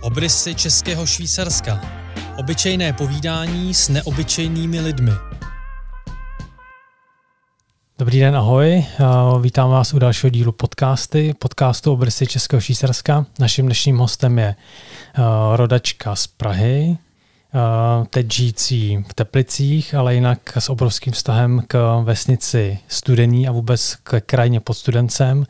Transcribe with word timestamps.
Obrysy 0.00 0.54
Českého 0.54 1.06
Švýcarska. 1.06 1.80
Obyčejné 2.36 2.92
povídání 2.92 3.74
s 3.74 3.88
neobyčejnými 3.88 4.80
lidmi. 4.80 5.10
Dobrý 7.98 8.20
den, 8.20 8.36
ahoj. 8.36 8.84
Vítám 9.40 9.70
vás 9.70 9.94
u 9.94 9.98
dalšího 9.98 10.30
dílu 10.30 10.52
podcasty, 10.52 11.34
podcastu 11.38 11.92
Obrysy 11.92 12.26
Českého 12.26 12.60
Švýcarska. 12.60 13.26
Naším 13.38 13.66
dnešním 13.66 13.98
hostem 13.98 14.38
je 14.38 14.54
rodačka 15.54 16.16
z 16.16 16.26
Prahy, 16.26 16.98
teď 18.10 18.32
žijící 18.32 19.04
v 19.08 19.14
Teplicích, 19.14 19.94
ale 19.94 20.14
jinak 20.14 20.56
s 20.56 20.68
obrovským 20.68 21.12
vztahem 21.12 21.62
k 21.68 22.02
vesnici 22.04 22.78
Studený 22.88 23.48
a 23.48 23.52
vůbec 23.52 23.96
k 24.02 24.20
krajině 24.20 24.60
pod 24.60 24.74
Studencem, 24.74 25.46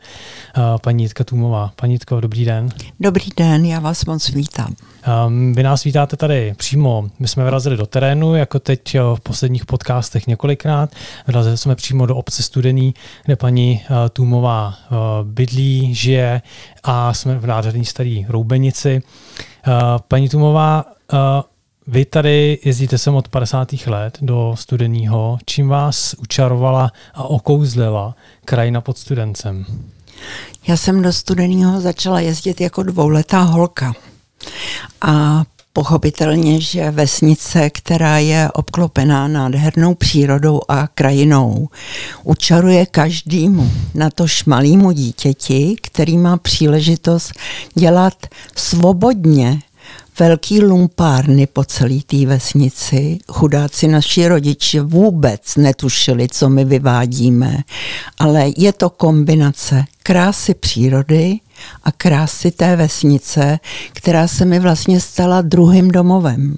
paní 0.81 1.03
Jitka 1.03 1.23
Tumová. 1.23 1.71
Paní 1.75 1.93
Jitko, 1.93 2.19
dobrý 2.19 2.45
den. 2.45 2.69
Dobrý 2.99 3.25
den, 3.37 3.65
já 3.65 3.79
vás 3.79 4.05
moc 4.05 4.29
vítám. 4.29 4.75
Vy 5.53 5.63
nás 5.63 5.83
vítáte 5.83 6.17
tady 6.17 6.53
přímo, 6.57 7.09
my 7.19 7.27
jsme 7.27 7.43
vyrazili 7.43 7.77
do 7.77 7.85
terénu, 7.85 8.35
jako 8.35 8.59
teď 8.59 8.97
v 9.15 9.19
posledních 9.23 9.65
podcastech 9.65 10.27
několikrát. 10.27 10.89
Vyrazili 11.27 11.57
jsme 11.57 11.75
přímo 11.75 12.05
do 12.05 12.15
obce 12.15 12.43
Studený, 12.43 12.93
kde 13.25 13.35
paní 13.35 13.81
Tumová 14.13 14.73
bydlí, 15.23 15.95
žije 15.95 16.41
a 16.83 17.13
jsme 17.13 17.39
v 17.39 17.47
nádherné 17.47 17.85
staré 17.85 18.21
Roubenici. 18.27 19.01
Paní 20.07 20.29
Tumová, 20.29 20.85
vy 21.89 22.05
tady 22.05 22.59
jezdíte 22.65 22.97
sem 22.97 23.15
od 23.15 23.27
50. 23.27 23.73
let 23.87 24.17
do 24.21 24.55
studeného. 24.57 25.37
Čím 25.45 25.67
vás 25.67 26.13
učarovala 26.13 26.91
a 27.13 27.23
okouzlila 27.23 28.15
krajina 28.45 28.81
pod 28.81 28.97
studencem? 28.97 29.65
Já 30.67 30.77
jsem 30.77 31.01
do 31.01 31.13
studeného 31.13 31.81
začala 31.81 32.19
jezdit 32.19 32.61
jako 32.61 32.83
dvouletá 32.83 33.41
holka. 33.41 33.93
A 35.01 35.43
pochopitelně, 35.73 36.61
že 36.61 36.91
vesnice, 36.91 37.69
která 37.69 38.17
je 38.17 38.49
obklopená 38.53 39.27
nádhernou 39.27 39.95
přírodou 39.95 40.61
a 40.67 40.87
krajinou, 40.87 41.69
učaruje 42.23 42.85
každému, 42.85 43.71
na 43.95 44.09
to 44.09 44.27
šmalýmu 44.27 44.91
dítěti, 44.91 45.75
který 45.81 46.17
má 46.17 46.37
příležitost 46.37 47.31
dělat 47.75 48.13
svobodně 48.55 49.59
velký 50.19 50.61
lumpárny 50.61 51.47
po 51.47 51.63
celé 51.63 51.99
té 52.05 52.25
vesnici. 52.25 53.19
Chudáci 53.31 53.87
naši 53.87 54.27
rodiče 54.27 54.81
vůbec 54.81 55.55
netušili, 55.55 56.27
co 56.31 56.49
my 56.49 56.65
vyvádíme, 56.65 57.57
ale 58.17 58.45
je 58.57 58.73
to 58.73 58.89
kombinace 58.89 59.85
krásy 60.03 60.53
přírody 60.53 61.39
a 61.83 61.91
krásy 61.91 62.51
té 62.51 62.75
vesnice, 62.75 63.59
která 63.93 64.27
se 64.27 64.45
mi 64.45 64.59
vlastně 64.59 64.99
stala 64.99 65.41
druhým 65.41 65.87
domovem 65.87 66.57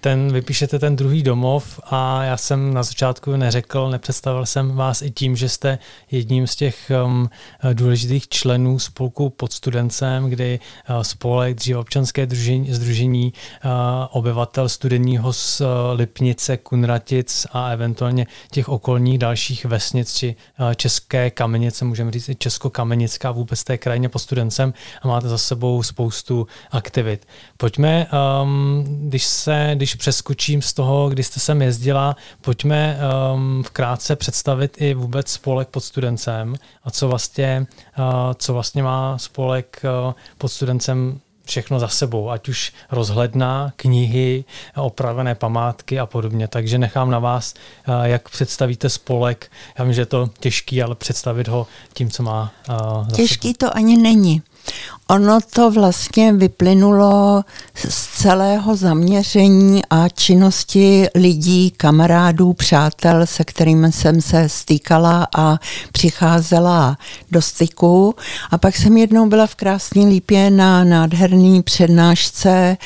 ten, 0.00 0.32
vypíšete 0.32 0.78
ten 0.78 0.96
druhý 0.96 1.22
domov 1.22 1.80
a 1.84 2.24
já 2.24 2.36
jsem 2.36 2.74
na 2.74 2.82
začátku 2.82 3.36
neřekl, 3.36 3.90
nepředstavil 3.90 4.46
jsem 4.46 4.76
vás 4.76 5.02
i 5.02 5.10
tím, 5.10 5.36
že 5.36 5.48
jste 5.48 5.78
jedním 6.10 6.46
z 6.46 6.56
těch 6.56 6.92
um, 7.04 7.30
důležitých 7.72 8.28
členů 8.28 8.78
spolku 8.78 9.30
pod 9.30 9.52
studencem, 9.52 10.30
kdy 10.30 10.60
uh, 10.90 11.02
spolek, 11.02 11.56
dříve 11.56 11.78
občanské 11.78 12.26
družení, 12.26 12.74
združení 12.74 13.32
uh, 13.64 13.70
obyvatel 14.10 14.68
studeního 14.68 15.32
z 15.32 15.60
uh, 15.60 15.66
Lipnice, 15.92 16.56
Kunratic 16.56 17.46
a 17.52 17.70
eventuálně 17.70 18.26
těch 18.50 18.68
okolních 18.68 19.18
dalších 19.18 19.64
vesnic 19.64 20.14
či 20.14 20.36
uh, 20.60 20.74
České 20.74 21.30
kamenice, 21.30 21.84
můžeme 21.84 22.10
říct 22.10 22.28
i 22.28 22.34
Česko-Kamenická, 22.34 23.30
vůbec 23.30 23.64
té 23.64 23.78
krajině 23.78 24.08
pod 24.08 24.18
studencem 24.18 24.74
a 25.02 25.08
máte 25.08 25.28
za 25.28 25.38
sebou 25.38 25.82
spoustu 25.82 26.46
aktivit. 26.70 27.26
Pojďme, 27.56 28.06
um, 28.42 28.84
když 29.08 29.26
se 29.26 29.49
se, 29.50 29.70
když 29.74 29.94
přeskočím 29.94 30.62
z 30.62 30.72
toho, 30.72 31.08
kdy 31.08 31.22
jste 31.22 31.40
sem 31.40 31.62
jezdila, 31.62 32.16
pojďme 32.40 32.98
um, 33.34 33.62
vkrátce 33.62 34.16
představit 34.16 34.76
i 34.76 34.94
vůbec 34.94 35.28
spolek 35.28 35.68
pod 35.68 35.80
studencem 35.80 36.54
a 36.84 36.90
co 36.90 37.08
vlastně, 37.08 37.66
uh, 37.98 38.04
co 38.34 38.52
vlastně 38.52 38.82
má 38.82 39.18
spolek 39.18 39.82
uh, 40.06 40.12
pod 40.38 40.48
studencem 40.48 41.20
všechno 41.44 41.78
za 41.78 41.88
sebou, 41.88 42.30
ať 42.30 42.48
už 42.48 42.72
rozhledná, 42.90 43.72
knihy, 43.76 44.44
opravené 44.76 45.34
památky 45.34 46.00
a 46.00 46.06
podobně. 46.06 46.48
Takže 46.48 46.78
nechám 46.78 47.10
na 47.10 47.18
vás, 47.18 47.54
uh, 47.88 48.04
jak 48.04 48.28
představíte 48.28 48.88
spolek. 48.88 49.50
Já 49.78 49.84
vím, 49.84 49.94
že 49.94 50.00
je 50.00 50.06
to 50.06 50.30
těžký, 50.40 50.82
ale 50.82 50.94
představit 50.94 51.48
ho 51.48 51.66
tím, 51.94 52.10
co 52.10 52.22
má 52.22 52.52
uh, 52.68 53.08
za 53.08 53.16
Těžký 53.16 53.48
sebou. 53.48 53.70
to 53.70 53.76
ani 53.76 53.96
není. 53.96 54.42
Ono 55.08 55.38
to 55.54 55.70
vlastně 55.70 56.32
vyplynulo 56.32 57.44
z 57.74 58.06
celého 58.22 58.76
zaměření 58.76 59.82
a 59.90 60.08
činnosti 60.08 61.06
lidí, 61.14 61.70
kamarádů, 61.70 62.52
přátel, 62.52 63.26
se 63.26 63.44
kterými 63.44 63.92
jsem 63.92 64.20
se 64.20 64.48
stýkala 64.48 65.28
a 65.36 65.58
přicházela 65.92 66.98
do 67.30 67.42
styku. 67.42 68.14
A 68.50 68.58
pak 68.58 68.76
jsem 68.76 68.96
jednou 68.96 69.28
byla 69.28 69.46
v 69.46 69.54
Krásné 69.54 70.06
Lípě 70.06 70.50
na 70.50 70.84
nádherný 70.84 71.62
přednášce 71.62 72.76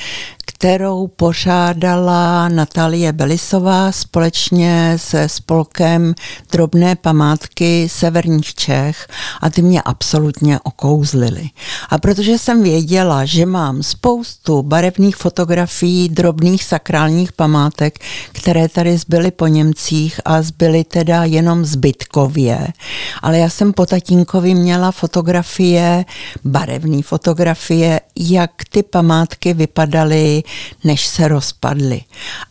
kterou 0.54 1.06
pořádala 1.06 2.48
Natalie 2.48 3.12
Belisová 3.12 3.92
společně 3.92 4.92
se 4.96 5.28
spolkem 5.28 6.14
Drobné 6.52 6.96
památky 6.96 7.88
severních 7.88 8.54
Čech 8.54 9.08
a 9.40 9.50
ty 9.50 9.62
mě 9.62 9.82
absolutně 9.82 10.60
okouzlily. 10.60 11.50
A 11.90 11.98
protože 11.98 12.38
jsem 12.38 12.62
věděla, 12.62 13.24
že 13.24 13.46
mám 13.46 13.82
spoustu 13.82 14.62
barevných 14.62 15.16
fotografií 15.16 16.08
drobných 16.08 16.64
sakrálních 16.64 17.32
památek, 17.32 17.98
které 18.32 18.68
tady 18.68 18.98
zbyly 18.98 19.30
po 19.30 19.46
Němcích 19.46 20.20
a 20.24 20.42
zbyly 20.42 20.84
teda 20.84 21.24
jenom 21.24 21.64
zbytkově, 21.64 22.68
ale 23.22 23.38
já 23.38 23.48
jsem 23.48 23.72
po 23.72 23.86
tatínkovi 23.86 24.54
měla 24.54 24.92
fotografie, 24.92 26.04
barevné 26.44 27.02
fotografie, 27.02 28.00
jak 28.16 28.50
ty 28.70 28.82
památky 28.82 29.54
vypadaly 29.54 30.42
než 30.84 31.06
se 31.06 31.28
rozpadly. 31.28 32.00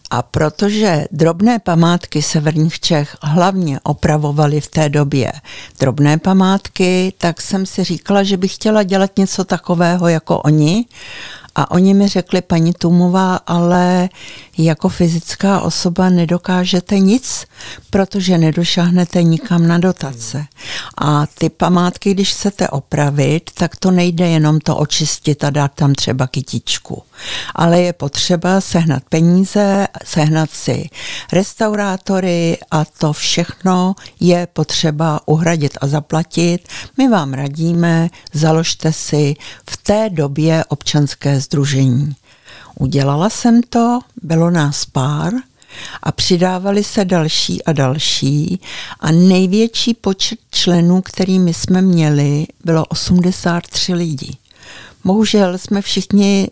A 0.09 0.21
protože 0.21 1.05
drobné 1.11 1.59
památky 1.59 2.21
severních 2.21 2.79
Čech 2.79 3.17
hlavně 3.21 3.79
opravovaly 3.83 4.61
v 4.61 4.67
té 4.67 4.89
době 4.89 5.31
drobné 5.79 6.17
památky, 6.17 7.13
tak 7.17 7.41
jsem 7.41 7.65
si 7.65 7.83
říkala, 7.83 8.23
že 8.23 8.37
bych 8.37 8.55
chtěla 8.55 8.83
dělat 8.83 9.17
něco 9.17 9.43
takového 9.43 10.07
jako 10.07 10.39
oni 10.39 10.85
a 11.55 11.71
oni 11.71 11.93
mi 11.93 12.07
řekli, 12.07 12.41
paní 12.41 12.73
Tumová, 12.73 13.35
ale 13.35 14.09
jako 14.57 14.89
fyzická 14.89 15.61
osoba 15.61 16.09
nedokážete 16.09 16.99
nic, 16.99 17.45
protože 17.89 18.37
nedošáhnete 18.37 19.23
nikam 19.23 19.67
na 19.67 19.77
dotace. 19.77 20.45
A 20.97 21.25
ty 21.25 21.49
památky, 21.49 22.13
když 22.13 22.31
chcete 22.31 22.69
opravit, 22.69 23.49
tak 23.53 23.75
to 23.75 23.91
nejde 23.91 24.27
jenom 24.27 24.59
to 24.59 24.77
očistit 24.77 25.43
a 25.43 25.49
dát 25.49 25.71
tam 25.75 25.95
třeba 25.95 26.27
kytičku. 26.27 27.03
Ale 27.55 27.81
je 27.81 27.93
potřeba 27.93 28.61
sehnat 28.61 29.03
peníze, 29.09 29.87
sehnat 30.05 30.49
si 30.51 30.89
restaurátory 31.31 32.57
a 32.71 32.85
to 32.85 33.13
všechno 33.13 33.95
je 34.19 34.47
potřeba 34.53 35.19
uhradit 35.25 35.77
a 35.81 35.87
zaplatit. 35.87 36.67
My 36.97 37.07
vám 37.07 37.33
radíme, 37.33 38.09
založte 38.33 38.93
si 38.93 39.35
v 39.69 39.77
té 39.77 40.09
době 40.09 40.63
občanské 40.67 41.39
združení. 41.39 42.15
Udělala 42.79 43.29
jsem 43.29 43.61
to, 43.61 43.99
bylo 44.23 44.49
nás 44.49 44.85
pár 44.85 45.33
a 46.03 46.11
přidávali 46.11 46.83
se 46.83 47.05
další 47.05 47.63
a 47.63 47.73
další 47.73 48.59
a 48.99 49.11
největší 49.11 49.93
počet 49.93 50.39
členů, 50.51 51.01
který 51.01 51.39
my 51.39 51.53
jsme 51.53 51.81
měli, 51.81 52.45
bylo 52.65 52.85
83 52.85 53.93
lidí. 53.93 54.37
Bohužel 55.03 55.57
jsme 55.57 55.81
všichni 55.81 56.47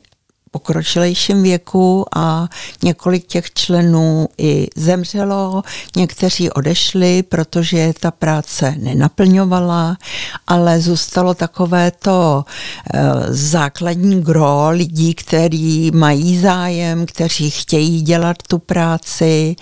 pokročilejším 0.51 1.43
věku 1.43 2.05
a 2.15 2.47
několik 2.83 3.27
těch 3.27 3.53
členů 3.53 4.27
i 4.37 4.67
zemřelo, 4.75 5.61
někteří 5.95 6.51
odešli, 6.51 7.23
protože 7.23 7.93
ta 7.99 8.11
práce 8.11 8.75
nenaplňovala, 8.77 9.97
ale 10.47 10.81
zůstalo 10.81 11.33
takové 11.33 11.91
to 11.91 12.45
e, 12.93 12.99
základní 13.33 14.21
gro 14.21 14.69
lidí, 14.69 15.13
kteří 15.13 15.91
mají 15.91 16.39
zájem, 16.39 17.05
kteří 17.05 17.49
chtějí 17.49 18.01
dělat 18.01 18.37
tu 18.47 18.59
práci 18.59 19.55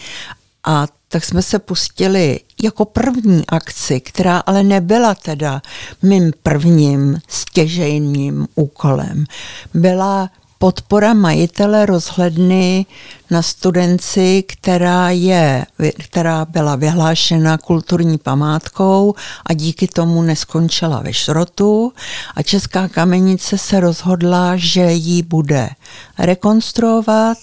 a 0.63 0.87
tak 1.11 1.25
jsme 1.25 1.41
se 1.41 1.59
pustili 1.59 2.39
jako 2.63 2.85
první 2.85 3.43
akci, 3.47 3.99
která 3.99 4.37
ale 4.39 4.63
nebyla 4.63 5.15
teda 5.15 5.61
mým 6.01 6.31
prvním 6.43 7.19
stěžejním 7.27 8.47
úkolem. 8.55 9.25
Byla 9.73 10.29
podpora 10.59 11.13
majitele 11.13 11.85
rozhledny 11.85 12.85
na 13.31 13.41
studenci, 13.41 14.43
která, 14.47 15.09
je, 15.09 15.65
která 15.99 16.45
byla 16.45 16.75
vyhlášena 16.75 17.57
kulturní 17.57 18.17
památkou 18.17 19.15
a 19.45 19.53
díky 19.53 19.87
tomu 19.87 20.21
neskončila 20.21 20.99
ve 20.99 21.13
šrotu. 21.13 21.93
A 22.35 22.43
Česká 22.43 22.87
kamenice 22.87 23.57
se 23.57 23.79
rozhodla, 23.79 24.53
že 24.55 24.91
ji 24.91 25.23
bude 25.23 25.69
rekonstruovat 26.17 27.37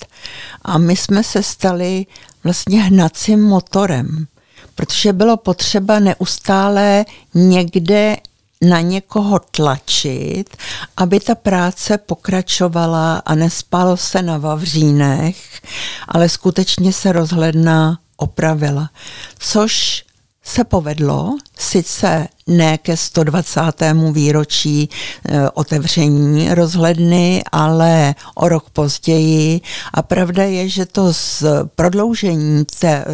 a 0.63 0.79
my 0.79 0.97
jsme 0.97 1.25
se 1.25 1.43
stali 1.43 2.07
vlastně 2.45 2.83
hnacím 2.83 3.43
motorem, 3.43 4.27
protože 4.75 5.13
bylo 5.13 5.37
potřeba 5.37 5.99
neustále 5.99 7.05
někde 7.35 8.17
na 8.63 8.81
někoho 8.81 9.39
tlačit, 9.39 10.57
aby 10.97 11.21
ta 11.21 11.35
práce 11.35 11.99
pokračovala 11.99 13.23
a 13.27 13.35
nespalo 13.35 13.97
se 13.97 14.23
na 14.23 14.39
Vavřínech, 14.39 15.61
ale 16.09 16.29
skutečně 16.29 16.93
se 16.93 17.13
rozhledna 17.13 17.99
opravila. 18.17 18.91
Což 19.39 20.05
se 20.43 20.65
povedlo, 20.65 21.37
sice 21.59 22.29
ne 22.47 22.79
ke 22.79 22.97
120. 22.97 23.61
výročí 24.13 24.89
e, 25.29 25.51
otevření 25.51 26.55
rozhledny, 26.55 27.43
ale 27.53 28.15
o 28.35 28.49
rok 28.49 28.71
později. 28.71 29.61
A 29.95 30.03
pravda 30.03 30.45
je, 30.45 30.69
že 30.69 30.87
to 30.87 31.13
z 31.13 31.45
prodloužení 31.75 32.65
té 32.79 33.05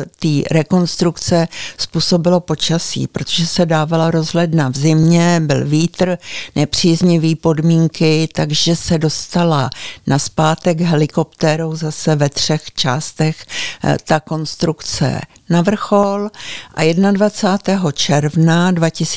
rekonstrukce 0.51 1.49
způsobilo 1.79 2.41
počasí, 2.41 3.07
protože 3.07 3.47
se 3.47 3.67
dávala 3.67 4.11
rozhledna 4.11 4.69
v 4.69 4.77
zimě, 4.77 5.41
byl 5.45 5.67
vítr, 5.67 6.19
nepříznivý 6.57 7.35
podmínky, 7.35 8.29
takže 8.35 8.77
se 8.77 8.99
dostala 8.99 9.71
na 10.07 10.19
zpátek 10.19 10.81
helikoptérou 10.81 11.77
zase 11.77 12.17
ve 12.17 12.29
třech 12.29 12.73
částech 12.73 13.37
e, 13.85 13.97
ta 14.05 14.21
konstrukce 14.21 15.21
na 15.51 15.63
vrchol 15.63 16.29
a 16.75 16.93
21. 16.93 17.93
června 17.93 18.71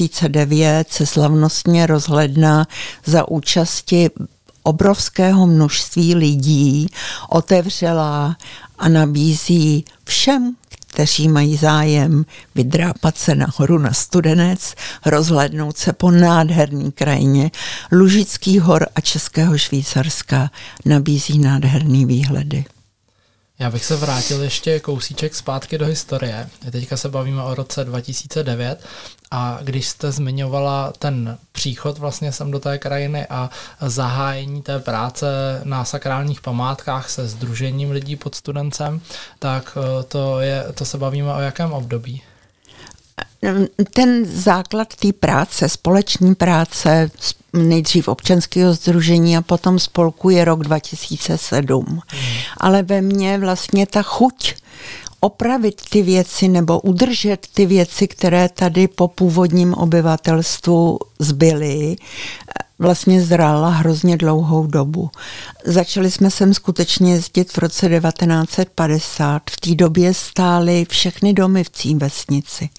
2009 0.05 0.91
se 0.91 1.05
slavnostně 1.05 1.85
rozhledna 1.85 2.67
za 3.05 3.27
účasti 3.27 4.09
obrovského 4.63 5.47
množství 5.47 6.15
lidí 6.15 6.89
otevřela 7.29 8.37
a 8.79 8.89
nabízí 8.89 9.85
všem, 10.03 10.55
kteří 10.87 11.27
mají 11.27 11.57
zájem 11.57 12.25
vydrápat 12.55 13.17
se 13.17 13.35
nahoru 13.35 13.77
na 13.77 13.93
Studenec, 13.93 14.75
rozhlednout 15.05 15.77
se 15.77 15.93
po 15.93 16.11
nádherný 16.11 16.91
krajině 16.91 17.51
Lužických 17.91 18.61
hor 18.61 18.87
a 18.95 19.01
Českého 19.01 19.57
Švýcarska, 19.57 20.51
nabízí 20.85 21.39
nádherný 21.39 22.05
výhledy. 22.05 22.65
Já 23.59 23.71
bych 23.71 23.85
se 23.85 23.95
vrátil 23.95 24.43
ještě 24.43 24.79
kousíček 24.79 25.35
zpátky 25.35 25.77
do 25.77 25.85
historie. 25.85 26.49
Teďka 26.71 26.97
se 26.97 27.09
bavíme 27.09 27.43
o 27.43 27.55
roce 27.55 27.83
2009 27.83 28.85
a 29.31 29.59
když 29.61 29.87
jste 29.87 30.11
zmiňovala 30.11 30.93
ten 30.99 31.37
příchod 31.51 31.97
vlastně 31.97 32.31
sem 32.31 32.51
do 32.51 32.59
té 32.59 32.77
krajiny 32.77 33.25
a 33.29 33.49
zahájení 33.81 34.61
té 34.61 34.79
práce 34.79 35.25
na 35.63 35.85
sakrálních 35.85 36.41
památkách 36.41 37.09
se 37.09 37.27
združením 37.27 37.91
lidí 37.91 38.15
pod 38.15 38.35
studencem, 38.35 39.01
tak 39.39 39.77
eh, 39.77 40.03
to, 40.03 40.39
je, 40.39 40.65
to 40.73 40.85
se 40.85 40.97
bavíme 40.97 41.33
o 41.33 41.39
jakém 41.39 41.73
období? 41.73 42.21
ten 43.93 44.25
základ 44.25 44.95
té 44.95 45.13
práce, 45.13 45.69
společní 45.69 46.35
práce, 46.35 47.11
nejdřív 47.53 48.07
občanského 48.07 48.73
združení 48.73 49.37
a 49.37 49.41
potom 49.41 49.79
spolku 49.79 50.29
je 50.29 50.45
rok 50.45 50.63
2007. 50.63 51.85
Hmm. 51.87 52.01
Ale 52.57 52.83
ve 52.83 53.01
mně 53.01 53.37
vlastně 53.37 53.87
ta 53.87 54.01
chuť 54.01 54.55
opravit 55.25 55.81
ty 55.89 56.01
věci 56.01 56.47
nebo 56.47 56.79
udržet 56.79 57.47
ty 57.53 57.65
věci, 57.65 58.07
které 58.07 58.49
tady 58.49 58.87
po 58.87 59.07
původním 59.07 59.73
obyvatelstvu 59.73 60.99
zbyly, 61.19 61.95
vlastně 62.79 63.21
zrála 63.21 63.69
hrozně 63.69 64.17
dlouhou 64.17 64.67
dobu. 64.67 65.09
Začali 65.65 66.11
jsme 66.11 66.31
sem 66.31 66.53
skutečně 66.53 67.13
jezdit 67.13 67.51
v 67.51 67.57
roce 67.57 67.89
1950. 67.89 69.41
V 69.49 69.59
té 69.59 69.75
době 69.75 70.13
stály 70.13 70.85
všechny 70.89 71.33
domy 71.33 71.63
v 71.63 71.69
Cím 71.69 71.99
vesnici. 71.99 72.69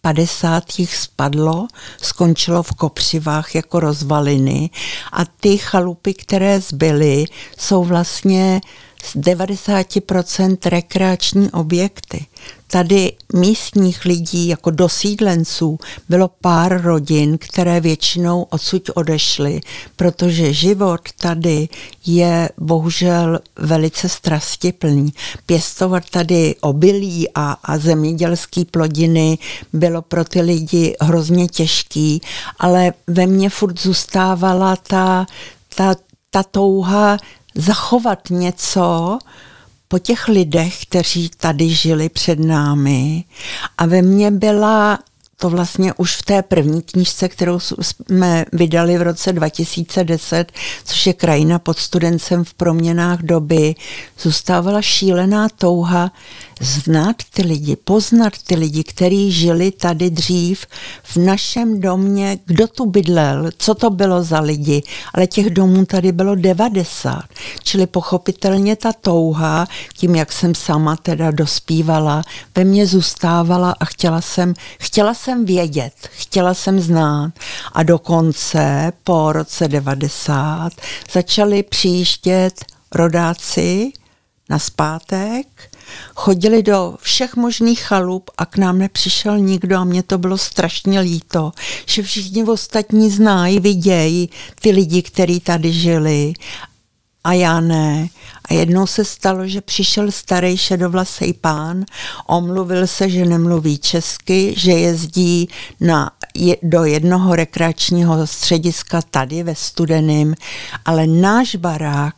50 0.00 0.78
jich 0.78 0.96
spadlo, 0.96 1.66
skončilo 2.02 2.62
v 2.62 2.72
kopřivách 2.72 3.54
jako 3.54 3.80
rozvaliny 3.80 4.70
a 5.12 5.24
ty 5.24 5.58
chalupy, 5.58 6.14
které 6.14 6.60
zbyly, 6.60 7.24
jsou 7.58 7.84
vlastně 7.84 8.60
z 9.06 9.16
90% 9.16 10.56
rekreační 10.64 11.50
objekty. 11.50 12.26
Tady 12.66 13.12
místních 13.34 14.04
lidí 14.04 14.48
jako 14.48 14.70
dosídlenců 14.70 15.78
bylo 16.08 16.28
pár 16.40 16.82
rodin, 16.82 17.38
které 17.38 17.80
většinou 17.80 18.42
odsud 18.42 18.90
odešly, 18.94 19.60
protože 19.96 20.52
život 20.52 21.00
tady 21.20 21.68
je 22.06 22.48
bohužel 22.58 23.38
velice 23.56 24.08
strastiplný. 24.08 25.12
Pěstovat 25.46 26.10
tady 26.10 26.54
obilí 26.60 27.28
a, 27.34 27.52
a 27.52 27.78
zemědělské 27.78 28.64
plodiny 28.64 29.38
bylo 29.72 30.02
pro 30.02 30.24
ty 30.24 30.40
lidi 30.40 30.96
hrozně 31.00 31.48
těžký, 31.48 32.20
ale 32.58 32.92
ve 33.06 33.26
mně 33.26 33.50
furt 33.50 33.80
zůstávala 33.80 34.76
ta, 34.76 35.26
ta, 35.76 35.94
ta 36.30 36.42
touha 36.42 37.16
zachovat 37.56 38.30
něco 38.30 39.18
po 39.88 39.98
těch 39.98 40.28
lidech, 40.28 40.82
kteří 40.82 41.30
tady 41.36 41.68
žili 41.68 42.08
před 42.08 42.38
námi. 42.38 43.24
A 43.78 43.86
ve 43.86 44.02
mně 44.02 44.30
byla 44.30 44.98
to 45.38 45.50
vlastně 45.50 45.92
už 45.96 46.16
v 46.16 46.22
té 46.22 46.42
první 46.42 46.82
knížce, 46.82 47.28
kterou 47.28 47.58
jsme 47.60 48.44
vydali 48.52 48.98
v 48.98 49.02
roce 49.02 49.32
2010, 49.32 50.52
což 50.84 51.06
je 51.06 51.12
krajina 51.12 51.58
pod 51.58 51.78
studencem 51.78 52.44
v 52.44 52.54
proměnách 52.54 53.22
doby, 53.22 53.74
zůstávala 54.20 54.82
šílená 54.82 55.48
touha 55.48 56.12
znát 56.60 57.16
ty 57.34 57.42
lidi, 57.42 57.76
poznat 57.76 58.32
ty 58.46 58.54
lidi, 58.54 58.84
kteří 58.84 59.32
žili 59.32 59.70
tady 59.70 60.10
dřív 60.10 60.66
v 61.02 61.16
našem 61.16 61.80
domě, 61.80 62.38
kdo 62.46 62.68
tu 62.68 62.86
bydlel, 62.86 63.50
co 63.58 63.74
to 63.74 63.90
bylo 63.90 64.22
za 64.22 64.40
lidi, 64.40 64.82
ale 65.14 65.26
těch 65.26 65.50
domů 65.50 65.86
tady 65.86 66.12
bylo 66.12 66.34
90. 66.34 67.22
Čili 67.62 67.86
pochopitelně 67.86 68.76
ta 68.76 68.92
touha, 68.92 69.66
tím, 69.96 70.16
jak 70.16 70.32
jsem 70.32 70.54
sama 70.54 70.96
teda 70.96 71.30
dospívala, 71.30 72.22
ve 72.54 72.64
mně 72.64 72.86
zůstávala 72.86 73.74
a 73.80 73.84
chtěla 73.84 74.20
jsem, 74.20 74.54
chtěla 74.78 75.14
jsem 75.14 75.25
vědět, 75.34 75.92
chtěla 76.10 76.54
jsem 76.54 76.80
znát. 76.80 77.32
A 77.72 77.82
dokonce 77.82 78.92
po 79.04 79.32
roce 79.32 79.68
90 79.68 80.72
začali 81.12 81.62
přijíždět 81.62 82.64
rodáci 82.92 83.92
na 84.48 84.58
zpátek, 84.58 85.46
chodili 86.14 86.62
do 86.62 86.94
všech 87.00 87.36
možných 87.36 87.80
chalup 87.80 88.30
a 88.38 88.46
k 88.46 88.56
nám 88.56 88.78
nepřišel 88.78 89.38
nikdo 89.38 89.76
a 89.76 89.84
mě 89.84 90.02
to 90.02 90.18
bylo 90.18 90.38
strašně 90.38 91.00
líto, 91.00 91.52
že 91.86 92.02
všichni 92.02 92.44
ostatní 92.44 93.10
znají, 93.10 93.60
vidějí 93.60 94.30
ty 94.60 94.70
lidi, 94.70 95.02
kteří 95.02 95.40
tady 95.40 95.72
žili 95.72 96.32
a 97.24 97.32
já 97.32 97.60
ne. 97.60 98.08
A 98.48 98.54
jednou 98.54 98.86
se 98.86 99.04
stalo, 99.04 99.46
že 99.46 99.60
přišel 99.60 100.10
starý 100.10 100.56
šedovlasý 100.56 101.32
pán, 101.32 101.84
omluvil 102.26 102.86
se, 102.86 103.10
že 103.10 103.24
nemluví 103.24 103.78
česky, 103.78 104.54
že 104.56 104.72
jezdí 104.72 105.48
na, 105.80 106.10
je, 106.34 106.56
do 106.62 106.84
jednoho 106.84 107.36
rekreačního 107.36 108.26
střediska 108.26 109.02
tady 109.02 109.42
ve 109.42 109.54
Studeným, 109.54 110.34
ale 110.84 111.06
náš 111.06 111.56
barák 111.56 112.14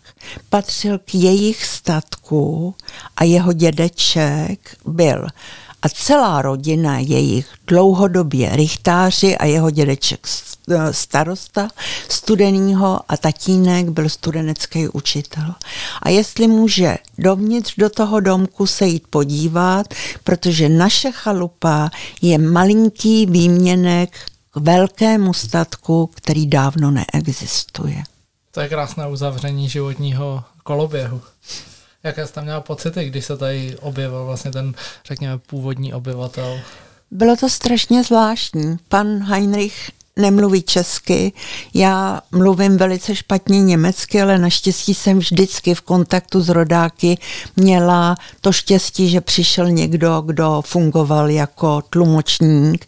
patřil 0.49 0.99
k 0.99 1.15
jejich 1.15 1.65
statku 1.65 2.75
a 3.17 3.25
jeho 3.25 3.53
dědeček 3.53 4.77
byl. 4.87 5.27
A 5.83 5.89
celá 5.89 6.43
rodina 6.43 6.99
jejich 6.99 7.49
dlouhodobě 7.67 8.57
rychtáři 8.57 9.37
a 9.37 9.45
jeho 9.45 9.71
dědeček 9.71 10.27
starosta 10.91 11.69
studenýho 12.09 13.01
a 13.09 13.17
tatínek 13.17 13.89
byl 13.89 14.09
studenecký 14.09 14.89
učitel. 14.89 15.55
A 16.03 16.09
jestli 16.09 16.49
může 16.49 16.99
dovnitř 17.19 17.75
do 17.79 17.91
toho 17.91 18.21
domku 18.21 18.67
se 18.67 18.87
jít 18.87 19.05
podívat, 19.11 19.95
protože 20.25 20.69
naše 20.69 21.13
chalupa 21.13 21.91
je 22.23 22.39
malinký 22.39 23.27
výměnek 23.27 24.19
k 24.51 24.57
velkému 24.57 25.35
statku, 25.35 26.07
který 26.07 26.47
dávno 26.47 26.91
neexistuje. 26.91 28.03
To 28.53 28.61
je 28.61 28.69
krásné 28.69 29.09
uzavření 29.09 29.69
životního 29.69 30.45
koloběhu. 30.63 31.21
Jaké 32.03 32.27
jste 32.27 32.43
měla 32.43 32.61
pocity, 32.61 33.05
když 33.05 33.25
se 33.25 33.37
tady 33.37 33.77
objevil 33.81 34.25
vlastně 34.25 34.51
ten, 34.51 34.75
řekněme, 35.05 35.39
původní 35.39 35.95
obyvatel? 35.95 36.61
Bylo 37.11 37.37
to 37.37 37.49
strašně 37.49 38.05
zvláštní. 38.05 38.77
Pan 38.89 39.23
Heinrich 39.23 39.91
nemluví 40.19 40.63
česky. 40.63 41.33
Já 41.75 42.21
mluvím 42.33 42.77
velice 42.77 43.17
špatně 43.17 43.63
německy, 43.63 44.23
ale 44.23 44.39
naštěstí 44.39 44.95
jsem 44.95 45.19
vždycky 45.19 45.75
v 45.75 45.81
kontaktu 45.81 46.41
s 46.41 46.49
rodáky 46.49 47.19
měla 47.57 48.17
to 48.41 48.53
štěstí, 48.53 49.09
že 49.09 49.21
přišel 49.21 49.71
někdo, 49.71 50.21
kdo 50.27 50.63
fungoval 50.67 51.31
jako 51.31 51.83
tlumočník 51.91 52.87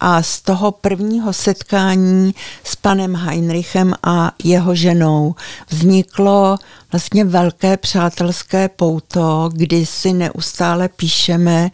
a 0.00 0.22
z 0.22 0.40
toho 0.40 0.72
prvního 0.72 1.32
setkání 1.32 2.34
s 2.64 2.76
panem 2.76 3.14
Heinrichem 3.14 3.94
a 4.02 4.32
jeho 4.44 4.74
ženou 4.74 5.34
vzniklo 5.70 6.58
vlastně 6.92 7.24
velké 7.24 7.76
přátelské 7.76 8.68
pouto, 8.68 9.50
kdy 9.52 9.86
si 9.86 10.12
neustále 10.12 10.88
píšeme. 10.88 11.70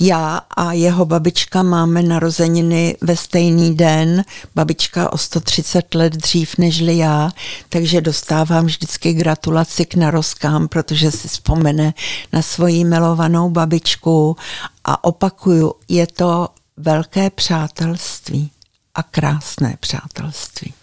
Já 0.00 0.40
a 0.56 0.72
jeho 0.72 1.06
babička 1.06 1.62
máme 1.62 2.02
narozeniny 2.02 2.96
ve 3.00 3.16
stejný 3.16 3.74
den, 3.74 4.24
babička 4.54 5.12
o 5.12 5.18
130 5.18 5.94
let 5.94 6.12
dřív 6.12 6.58
nežli 6.58 6.96
já, 6.96 7.30
takže 7.68 8.00
dostávám 8.00 8.66
vždycky 8.66 9.12
gratulaci 9.12 9.84
k 9.84 9.94
narozkám, 9.94 10.68
protože 10.68 11.10
si 11.10 11.28
vzpomene 11.28 11.94
na 12.32 12.42
svoji 12.42 12.84
milovanou 12.84 13.50
babičku 13.50 14.36
a 14.84 15.04
opakuju, 15.04 15.72
je 15.88 16.06
to 16.06 16.48
velké 16.80 17.30
přátelství 17.30 18.50
a 18.94 19.02
krásné 19.02 19.76
přátelství. 19.80 20.74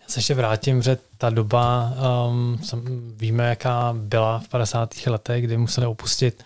Já 0.00 0.08
se 0.08 0.18
ještě 0.18 0.34
vrátím, 0.34 0.82
že 0.82 0.98
ta 1.18 1.30
doba, 1.30 1.92
um, 2.28 2.60
víme, 3.16 3.48
jaká 3.48 3.94
byla 3.96 4.38
v 4.38 4.48
50. 4.48 5.06
letech, 5.06 5.44
kdy 5.44 5.56
museli 5.56 5.86
opustit 5.86 6.44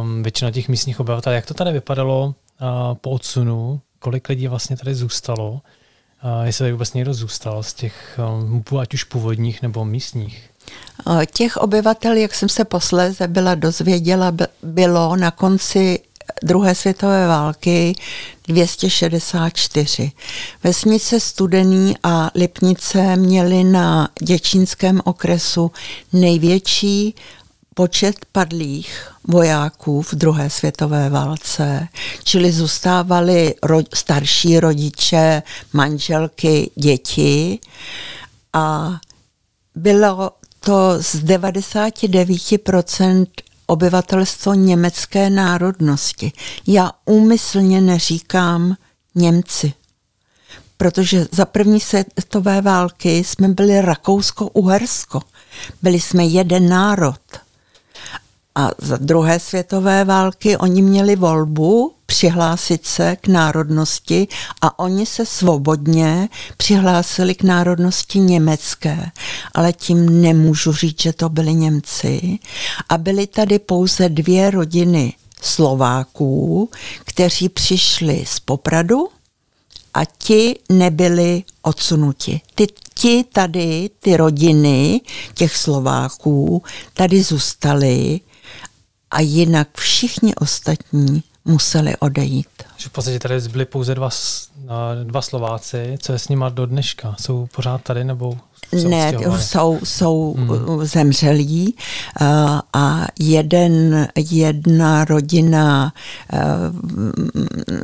um, 0.00 0.22
většina 0.22 0.50
těch 0.50 0.68
místních 0.68 1.00
obyvatel. 1.00 1.32
Jak 1.32 1.46
to 1.46 1.54
tady 1.54 1.72
vypadalo 1.72 2.26
uh, 2.26 2.34
po 2.94 3.10
odsunu? 3.10 3.80
Kolik 3.98 4.28
lidí 4.28 4.48
vlastně 4.48 4.76
tady 4.76 4.94
zůstalo? 4.94 5.50
Uh, 5.50 5.60
jestli 6.44 6.62
tady 6.62 6.72
vůbec 6.72 6.92
někdo 6.92 7.14
zůstal 7.14 7.62
z 7.62 7.74
těch, 7.74 8.20
um, 8.38 8.78
ať 8.78 8.94
už 8.94 9.04
původních 9.04 9.62
nebo 9.62 9.84
místních? 9.84 10.50
Těch 11.34 11.56
obyvatel, 11.56 12.16
jak 12.16 12.34
jsem 12.34 12.48
se 12.48 12.64
posléze 12.64 13.28
byla 13.28 13.54
dozvěděla, 13.54 14.32
bylo 14.62 15.16
na 15.16 15.30
konci 15.30 16.00
druhé 16.42 16.74
světové 16.74 17.26
války 17.26 17.94
264. 18.48 20.12
Vesnice 20.64 21.20
Studený 21.20 21.94
a 22.02 22.30
Lipnice 22.34 23.16
měly 23.16 23.64
na 23.64 24.08
děčínském 24.22 25.00
okresu 25.04 25.70
největší 26.12 27.14
počet 27.74 28.16
padlých 28.32 29.16
vojáků 29.28 30.02
v 30.02 30.14
druhé 30.14 30.50
světové 30.50 31.10
válce, 31.10 31.88
čili 32.24 32.52
zůstávali 32.52 33.54
ro- 33.62 33.86
starší 33.94 34.60
rodiče, 34.60 35.42
manželky, 35.72 36.70
děti 36.74 37.58
a 38.52 38.92
bylo 39.74 40.30
to 40.60 41.02
z 41.02 41.14
99% 41.14 43.26
obyvatelstvo 43.66 44.54
německé 44.54 45.30
národnosti. 45.30 46.32
Já 46.66 46.92
úmyslně 47.04 47.80
neříkám 47.80 48.76
Němci, 49.14 49.72
protože 50.76 51.26
za 51.32 51.44
první 51.44 51.80
světové 51.80 52.60
války 52.60 53.24
jsme 53.24 53.48
byli 53.48 53.80
Rakousko-Uhersko. 53.80 55.20
Byli 55.82 56.00
jsme 56.00 56.24
jeden 56.24 56.68
národ. 56.68 57.20
A 58.58 58.70
za 58.78 58.96
druhé 58.96 59.40
světové 59.40 60.04
války 60.04 60.56
oni 60.56 60.82
měli 60.82 61.16
volbu 61.16 61.92
přihlásit 62.06 62.86
se 62.86 63.16
k 63.16 63.28
národnosti 63.28 64.28
a 64.60 64.78
oni 64.78 65.06
se 65.06 65.26
svobodně 65.26 66.28
přihlásili 66.56 67.34
k 67.34 67.42
národnosti 67.42 68.18
německé. 68.18 69.10
Ale 69.54 69.72
tím 69.72 70.22
nemůžu 70.22 70.72
říct, 70.72 71.02
že 71.02 71.12
to 71.12 71.28
byli 71.28 71.54
Němci. 71.54 72.38
A 72.88 72.98
byly 72.98 73.26
tady 73.26 73.58
pouze 73.58 74.08
dvě 74.08 74.50
rodiny 74.50 75.12
Slováků, 75.42 76.70
kteří 77.04 77.48
přišli 77.48 78.24
z 78.26 78.40
Popradu 78.40 79.08
a 79.94 80.04
ti 80.04 80.58
nebyli 80.68 81.44
odsunuti. 81.62 82.40
Ty, 82.54 82.66
ti 82.94 83.24
tady, 83.32 83.90
ty 84.00 84.16
rodiny 84.16 85.00
těch 85.34 85.56
Slováků, 85.56 86.62
tady 86.94 87.22
zůstali 87.22 88.20
a 89.16 89.20
jinak 89.20 89.68
všichni 89.78 90.34
ostatní 90.34 91.22
museli 91.44 91.96
odejít. 91.96 92.48
Že 92.76 92.88
v 92.88 92.92
podstatě 92.92 93.18
tady 93.18 93.40
byli 93.40 93.64
pouze 93.64 93.94
dva, 93.94 94.08
dva 95.04 95.22
Slováci, 95.22 95.98
co 96.00 96.12
je 96.12 96.18
s 96.18 96.28
nima 96.28 96.48
do 96.48 96.66
dneška? 96.66 97.16
Jsou 97.20 97.48
pořád 97.54 97.82
tady 97.82 98.04
nebo 98.04 98.38
ne, 98.72 99.12
jsou, 99.38 99.78
jsou 99.84 100.34
hmm. 100.38 100.86
zemřelí 100.86 101.74
a 102.72 103.06
jeden, 103.18 104.08
jedna 104.16 105.04
rodina 105.04 105.92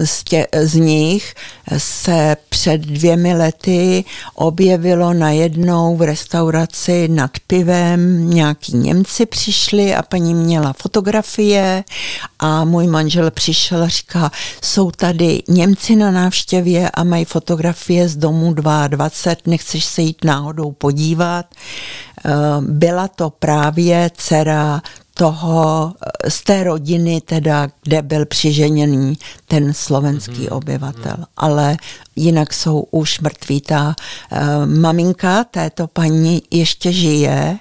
z, 0.05 0.25
tě, 0.25 0.47
z 0.62 0.75
nich 0.75 1.35
se 1.79 2.37
před 2.49 2.81
dvěmi 2.81 3.35
lety 3.35 4.05
objevilo 4.35 5.12
najednou 5.12 5.97
v 5.97 6.03
restauraci 6.03 7.09
nad 7.09 7.31
pivem. 7.47 8.31
Nějaký 8.31 8.77
Němci 8.77 9.27
přišli 9.27 9.95
a 9.95 10.03
paní 10.03 10.35
měla 10.35 10.73
fotografie 10.73 11.85
a 12.39 12.65
můj 12.65 12.87
manžel 12.87 13.31
přišel 13.31 13.83
a 13.83 13.89
říká, 13.89 14.31
jsou 14.62 14.91
tady 14.91 15.43
Němci 15.49 15.97
na 15.97 16.11
návštěvě 16.11 16.91
a 16.91 17.05
mají 17.05 17.25
fotografie 17.25 18.09
z 18.09 18.17
domu 18.17 18.55
22, 18.89 19.43
nechceš 19.47 19.85
se 19.85 20.03
jít 20.03 20.25
náhodou 20.25 20.72
podívat. 20.73 21.47
Eh, 22.25 22.31
byla 22.61 23.09
to 23.09 23.31
právě 23.31 24.11
dcera 24.17 24.83
toho, 25.14 25.95
eh, 26.25 26.31
z 26.31 26.43
té 26.43 26.64
rodiny 26.64 27.21
teda, 27.21 27.69
kde 27.83 28.02
byl 28.02 28.26
přiženěný 28.26 29.19
ten 29.47 29.75
slovenský 29.75 30.33
mm-hmm. 30.33 30.57
obyvatel. 30.57 31.17
Ale 31.37 31.76
jinak 32.17 32.52
jsou 32.52 32.81
už 32.91 33.21
mrtví. 33.21 33.61
Ta 33.61 33.95
uh, 34.33 34.67
maminka 34.67 35.45
této 35.45 35.87
paní 35.88 36.43
ještě 36.50 36.93
žije 36.93 37.59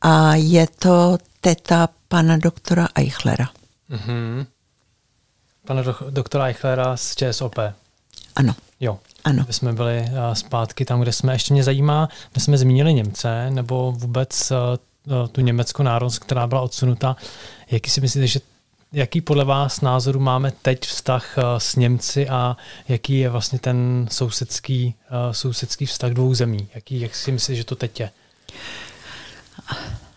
a 0.00 0.34
je 0.34 0.66
to 0.78 1.18
teta 1.40 1.88
pana 2.08 2.36
doktora 2.36 2.88
Eichlera. 2.94 3.48
Mm-hmm. 3.90 4.46
Pana 5.66 5.82
do, 5.82 5.94
doktora 6.10 6.44
Eichlera 6.44 6.96
z 6.96 7.14
ČSOP. 7.14 7.54
Ano. 8.36 8.54
Jo. 8.80 8.98
Ano. 9.24 9.42
Aby 9.42 9.52
jsme 9.52 9.72
byli 9.72 10.00
uh, 10.00 10.34
zpátky 10.34 10.84
tam, 10.84 11.00
kde 11.00 11.12
jsme. 11.12 11.32
Ještě 11.32 11.54
mě 11.54 11.64
zajímá, 11.64 12.08
my 12.34 12.40
jsme 12.40 12.58
zmínili 12.58 12.94
Němce, 12.94 13.50
nebo 13.50 13.92
vůbec 13.92 14.50
uh, 14.50 15.26
tu 15.26 15.40
německou 15.40 15.82
národnost, 15.82 16.18
která 16.18 16.46
byla 16.46 16.60
odsunuta. 16.60 17.16
Jaký 17.70 17.90
si 17.90 18.00
myslíte, 18.00 18.26
že 18.26 18.40
jaký 18.92 19.20
podle 19.20 19.44
vás 19.44 19.80
názoru 19.80 20.20
máme 20.20 20.52
teď 20.62 20.86
vztah 20.86 21.36
s 21.58 21.76
Němci 21.76 22.28
a 22.28 22.56
jaký 22.88 23.18
je 23.18 23.30
vlastně 23.30 23.58
ten 23.58 24.08
sousedský, 24.10 24.94
sousedský 25.32 25.86
vztah 25.86 26.10
dvou 26.10 26.34
zemí? 26.34 26.68
Jaký, 26.74 27.00
jak 27.00 27.14
si 27.14 27.32
myslíte, 27.32 27.56
že 27.56 27.64
to 27.64 27.76
teď 27.76 28.00
je? 28.00 28.10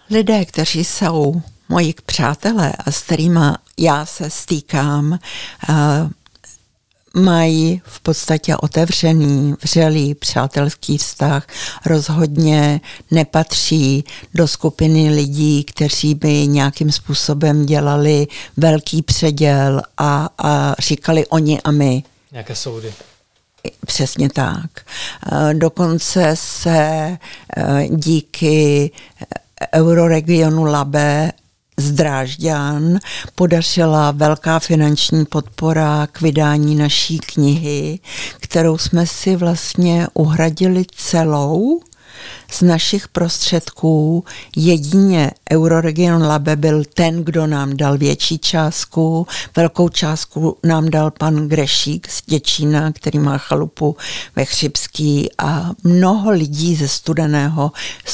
Lidé, 0.10 0.46
kteří 0.46 0.84
jsou 0.84 1.42
moji 1.70 1.94
přátelé 2.06 2.74
a 2.86 2.92
s 2.92 3.02
kterými 3.02 3.40
já 3.78 4.06
se 4.06 4.30
stýkám, 4.30 5.20
mají 7.16 7.82
v 7.86 8.00
podstatě 8.00 8.58
otevřený, 8.58 9.56
vřelý 9.64 10.16
přátelský 10.16 10.98
vztah, 10.98 11.48
rozhodně 11.86 12.82
nepatří 13.12 14.04
do 14.34 14.48
skupiny 14.48 15.10
lidí, 15.10 15.64
kteří 15.64 16.16
by 16.16 16.48
nějakým 16.48 16.92
způsobem 16.92 17.66
dělali 17.66 18.28
velký 18.58 19.02
předěl 19.02 19.82
a, 19.98 20.30
a 20.38 20.76
říkali 20.80 21.28
oni 21.28 21.62
a 21.62 21.72
my. 21.72 22.04
Nějaké 22.32 22.56
soudy. 22.56 22.94
Přesně 23.86 24.30
tak. 24.30 24.70
Dokonce 25.54 26.32
se 26.34 26.78
e, 26.78 27.18
díky 27.90 28.92
euroregionu 29.76 30.64
Labe 30.64 31.32
z 31.78 31.92
Drážďan 31.92 33.00
podařila 33.36 34.12
velká 34.12 34.60
finanční 34.60 35.26
podpora 35.26 36.08
k 36.12 36.22
vydání 36.22 36.76
naší 36.76 37.20
knihy, 37.20 38.00
kterou 38.40 38.78
jsme 38.78 39.08
si 39.08 39.36
vlastně 39.36 40.08
uhradili 40.14 40.86
celou 40.96 41.82
z 42.54 42.62
našich 42.62 43.08
prostředků 43.08 44.24
jedině 44.56 45.32
Euroregion 45.52 46.24
Labe 46.24 46.56
byl 46.56 46.84
ten, 46.94 47.24
kdo 47.24 47.48
nám 47.48 47.78
dal 47.78 47.98
větší 47.98 48.38
částku. 48.38 49.28
Velkou 49.56 49.90
částku 49.90 50.58
nám 50.64 50.90
dal 50.90 51.12
pan 51.12 51.48
Grešík 51.48 52.10
z 52.10 52.22
Děčína, 52.26 52.92
který 52.92 53.20
má 53.20 53.38
chalupu 53.38 53.98
ve 54.36 54.46
Chřibský 54.46 55.30
a 55.38 55.72
mnoho 55.84 56.32
lidí 56.32 56.76
ze 56.76 56.88
Studeného 56.88 57.72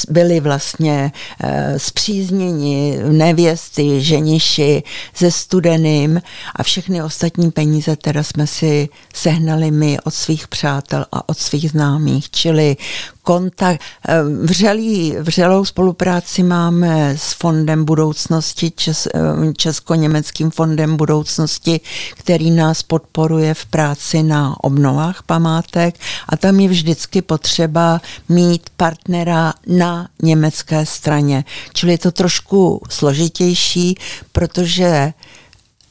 byli 0.08 0.40
vlastně 0.40 1.12
e, 1.42 1.78
zpřízněni, 1.78 2.98
nevěsty, 3.10 4.00
ženiši 4.00 4.82
ze 5.16 5.30
Studeným 5.30 6.22
a 6.56 6.62
všechny 6.62 7.02
ostatní 7.02 7.50
peníze 7.50 7.96
teda 7.96 8.22
jsme 8.22 8.46
si 8.46 8.88
sehnali 9.14 9.70
my 9.70 10.00
od 10.04 10.14
svých 10.14 10.48
přátel 10.48 11.06
a 11.12 11.28
od 11.28 11.38
svých 11.38 11.70
známých, 11.70 12.30
čili 12.30 12.76
kontakt, 13.22 13.80
eh, 14.08 14.22
vřelý, 14.42 15.16
vřelou 15.20 15.64
spolupráci 15.64 16.42
máme 16.42 17.14
s 17.18 17.32
Fondem 17.32 17.84
budoucnosti, 17.84 18.72
Čes, 18.76 19.06
eh, 19.06 19.52
Česko-německým 19.56 20.50
fondem 20.50 20.96
budoucnosti, 20.96 21.80
který 22.14 22.50
nás 22.50 22.82
podporuje 22.82 23.54
v 23.54 23.66
práci 23.66 24.22
na 24.22 24.64
obnovách 24.64 25.22
památek 25.22 25.94
a 26.28 26.36
tam 26.36 26.60
je 26.60 26.68
vždycky 26.68 27.22
potřeba 27.22 28.00
mít 28.28 28.70
partnera 28.76 29.54
na 29.66 30.08
německé 30.22 30.86
straně. 30.86 31.44
Čili 31.72 31.92
je 31.92 31.98
to 31.98 32.12
trošku 32.12 32.82
složitější, 32.88 33.98
protože 34.32 35.12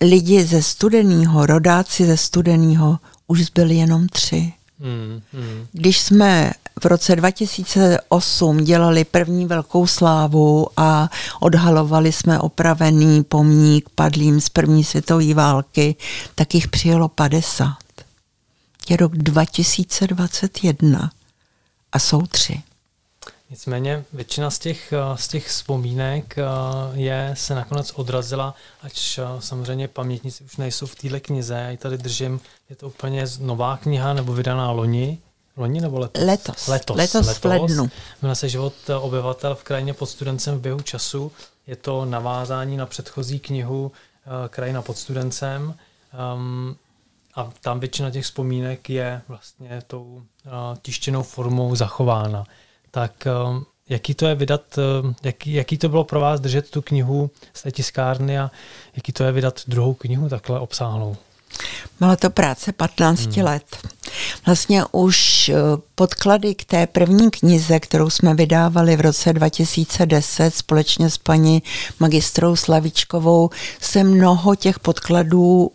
lidi 0.01 0.43
ze 0.43 0.63
studeného, 0.63 1.46
rodáci 1.46 2.05
ze 2.05 2.17
studeného 2.17 3.00
už 3.27 3.46
zbyli 3.46 3.75
jenom 3.75 4.08
tři. 4.08 4.53
Hmm, 4.79 5.22
hmm. 5.34 5.67
Když 5.72 6.00
jsme 6.00 6.51
v 6.81 6.86
roce 6.86 7.15
2008 7.15 8.57
dělali 8.57 9.03
první 9.05 9.45
velkou 9.45 9.88
slávu 9.88 10.67
a 10.77 11.09
odhalovali 11.39 12.12
jsme 12.12 12.39
opravený 12.39 13.24
pomník 13.24 13.89
padlým 13.95 14.41
z 14.41 14.50
první 14.50 14.83
světové 14.83 15.33
války, 15.33 15.95
tak 16.36 16.55
jich 16.55 16.67
přijelo 16.67 17.07
50. 17.07 17.75
Je 18.89 18.98
rok 18.98 19.17
2021 19.17 21.12
a 21.91 22.00
jsou 22.00 22.21
tři. 22.21 22.62
Nicméně 23.50 24.05
většina 24.13 24.50
z 24.50 24.59
těch, 24.59 24.93
eh, 24.93 25.17
z 25.17 25.27
těch 25.27 25.48
vzpomínek 25.48 26.36
eh, 26.38 26.43
je, 26.93 27.33
se 27.38 27.55
nakonec 27.55 27.91
odrazila, 27.95 28.55
ač 28.81 29.17
eh, 29.17 29.24
samozřejmě 29.39 29.88
pamětníci 29.88 30.43
už 30.43 30.57
nejsou 30.57 30.86
v 30.86 30.95
téhle 30.95 31.19
knize. 31.19 31.53
Já 31.53 31.69
ji 31.69 31.77
tady 31.77 31.98
držím, 31.98 32.39
je 32.69 32.75
to 32.75 32.88
úplně 32.88 33.25
nová 33.39 33.77
kniha 33.77 34.13
nebo 34.13 34.33
vydaná 34.33 34.71
loni. 34.71 35.17
Loni 35.59 35.81
nebo 35.81 35.99
letos? 35.99 36.23
Letos. 36.23 36.67
Letos, 36.67 36.97
letos, 36.97 37.27
letos 37.27 37.37
v 37.37 37.45
lednu. 37.45 37.89
Jmenuje 38.21 38.35
se 38.35 38.49
Život 38.49 38.73
obyvatel 39.01 39.55
v 39.55 39.63
krajině 39.63 39.93
pod 39.93 40.05
studencem 40.05 40.57
v 40.57 40.61
běhu 40.61 40.79
času. 40.79 41.31
Je 41.67 41.75
to 41.75 42.05
navázání 42.05 42.77
na 42.77 42.85
předchozí 42.85 43.39
knihu 43.39 43.91
Krajina 44.49 44.81
pod 44.81 44.97
studencem. 44.97 45.75
Um, 46.35 46.75
a 47.35 47.49
tam 47.61 47.79
většina 47.79 48.11
těch 48.11 48.23
vzpomínek 48.23 48.89
je 48.89 49.21
vlastně 49.27 49.81
tou 49.87 50.03
uh, 50.03 50.21
tištěnou 50.81 51.23
formou 51.23 51.75
zachována 51.75 52.45
tak 52.91 53.27
eh, 53.27 53.31
jaký 53.89 54.13
to 54.13 54.25
je 54.25 54.35
vydat, 54.35 54.61
eh, 54.77 55.13
jaký, 55.23 55.53
jaký 55.53 55.77
to 55.77 55.89
bylo 55.89 56.03
pro 56.03 56.19
vás 56.19 56.39
držet 56.39 56.69
tu 56.69 56.81
knihu 56.81 57.31
z 57.53 57.61
té 57.61 57.71
tiskárny 57.71 58.39
a 58.39 58.51
jaký 58.95 59.11
to 59.11 59.23
je 59.23 59.31
vydat 59.31 59.61
druhou 59.67 59.93
knihu 59.93 60.29
takhle 60.29 60.59
obsáhlou? 60.59 61.15
Byla 61.99 62.15
to 62.15 62.29
práce 62.29 62.71
15 62.71 63.19
hmm. 63.19 63.45
let. 63.45 63.63
Vlastně 64.45 64.83
už 64.91 65.49
eh, 65.49 65.53
podklady 65.95 66.55
k 66.55 66.65
té 66.65 66.88
první 66.88 67.31
knize, 67.31 67.79
kterou 67.79 68.09
jsme 68.09 68.35
vydávali 68.35 68.95
v 68.95 69.01
roce 69.01 69.33
2010 69.33 70.55
společně 70.55 71.09
s 71.09 71.17
paní 71.17 71.63
magistrou 71.99 72.55
Slavičkovou, 72.55 73.49
se 73.81 74.03
mnoho 74.03 74.55
těch 74.55 74.79
podkladů 74.79 75.71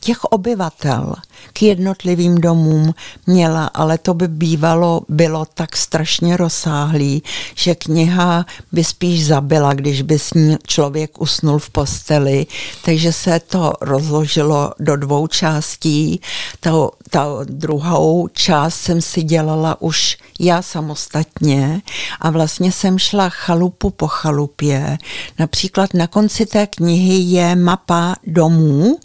těch 0.00 0.24
obyvatel 0.24 1.14
k 1.52 1.62
jednotlivým 1.62 2.34
domům 2.34 2.94
měla, 3.26 3.66
ale 3.66 3.98
to 3.98 4.14
by 4.14 4.28
bývalo 4.28 5.00
bylo 5.08 5.44
tak 5.44 5.76
strašně 5.76 6.36
rozsáhlý, 6.36 7.22
že 7.54 7.74
kniha 7.74 8.46
by 8.72 8.84
spíš 8.84 9.26
zabila, 9.26 9.74
když 9.74 10.02
by 10.02 10.18
s 10.18 10.34
ní 10.34 10.56
člověk 10.66 11.20
usnul 11.20 11.58
v 11.58 11.70
posteli. 11.70 12.46
Takže 12.84 13.12
se 13.12 13.40
to 13.40 13.72
rozložilo 13.80 14.72
do 14.78 14.96
dvou 14.96 15.26
částí. 15.26 16.20
Ta, 16.60 16.72
ta 17.10 17.26
druhou 17.44 18.28
část 18.28 18.74
jsem 18.74 19.00
si 19.00 19.22
dělala 19.22 19.82
už 19.82 20.16
já 20.40 20.62
samostatně 20.62 21.82
a 22.20 22.30
vlastně 22.30 22.72
jsem 22.72 22.98
šla 22.98 23.28
chalupu 23.28 23.90
po 23.90 24.08
chalupě. 24.08 24.98
Například 25.38 25.94
na 25.94 26.06
konci 26.06 26.46
té 26.46 26.66
knihy 26.66 27.14
je 27.14 27.56
mapa 27.56 28.16
domů, 28.26 28.98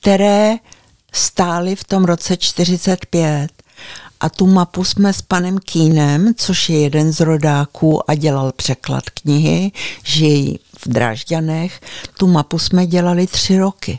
které 0.00 0.56
stály 1.12 1.76
v 1.76 1.84
tom 1.84 2.04
roce 2.04 2.36
45. 2.36 3.48
A 4.20 4.28
tu 4.28 4.46
mapu 4.46 4.84
jsme 4.84 5.12
s 5.12 5.22
panem 5.22 5.58
Kýnem, 5.58 6.34
což 6.36 6.68
je 6.68 6.80
jeden 6.80 7.12
z 7.12 7.20
rodáků 7.20 8.10
a 8.10 8.14
dělal 8.14 8.52
překlad 8.52 9.10
knihy, 9.10 9.72
žijí 10.04 10.58
v 10.78 10.88
Drážďanech, 10.88 11.80
tu 12.18 12.26
mapu 12.26 12.58
jsme 12.58 12.86
dělali 12.86 13.26
tři 13.26 13.58
roky. 13.58 13.98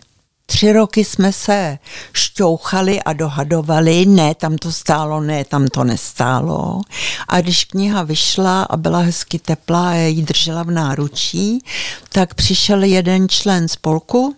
Tři 0.51 0.73
roky 0.73 1.05
jsme 1.05 1.33
se 1.33 1.77
šťouchali 2.13 3.03
a 3.03 3.13
dohadovali, 3.13 4.05
ne, 4.05 4.35
tam 4.35 4.57
to 4.57 4.71
stálo, 4.71 5.21
ne, 5.21 5.45
tam 5.45 5.67
to 5.67 5.83
nestálo. 5.83 6.81
A 7.27 7.41
když 7.41 7.65
kniha 7.65 8.03
vyšla 8.03 8.63
a 8.63 8.77
byla 8.77 8.99
hezky 8.99 9.39
teplá 9.39 9.89
a 9.89 9.95
ji 9.95 10.21
držela 10.21 10.63
v 10.63 10.71
náručí, 10.71 11.63
tak 12.09 12.33
přišel 12.33 12.83
jeden 12.83 13.29
člen 13.29 13.67
spolku 13.67 14.35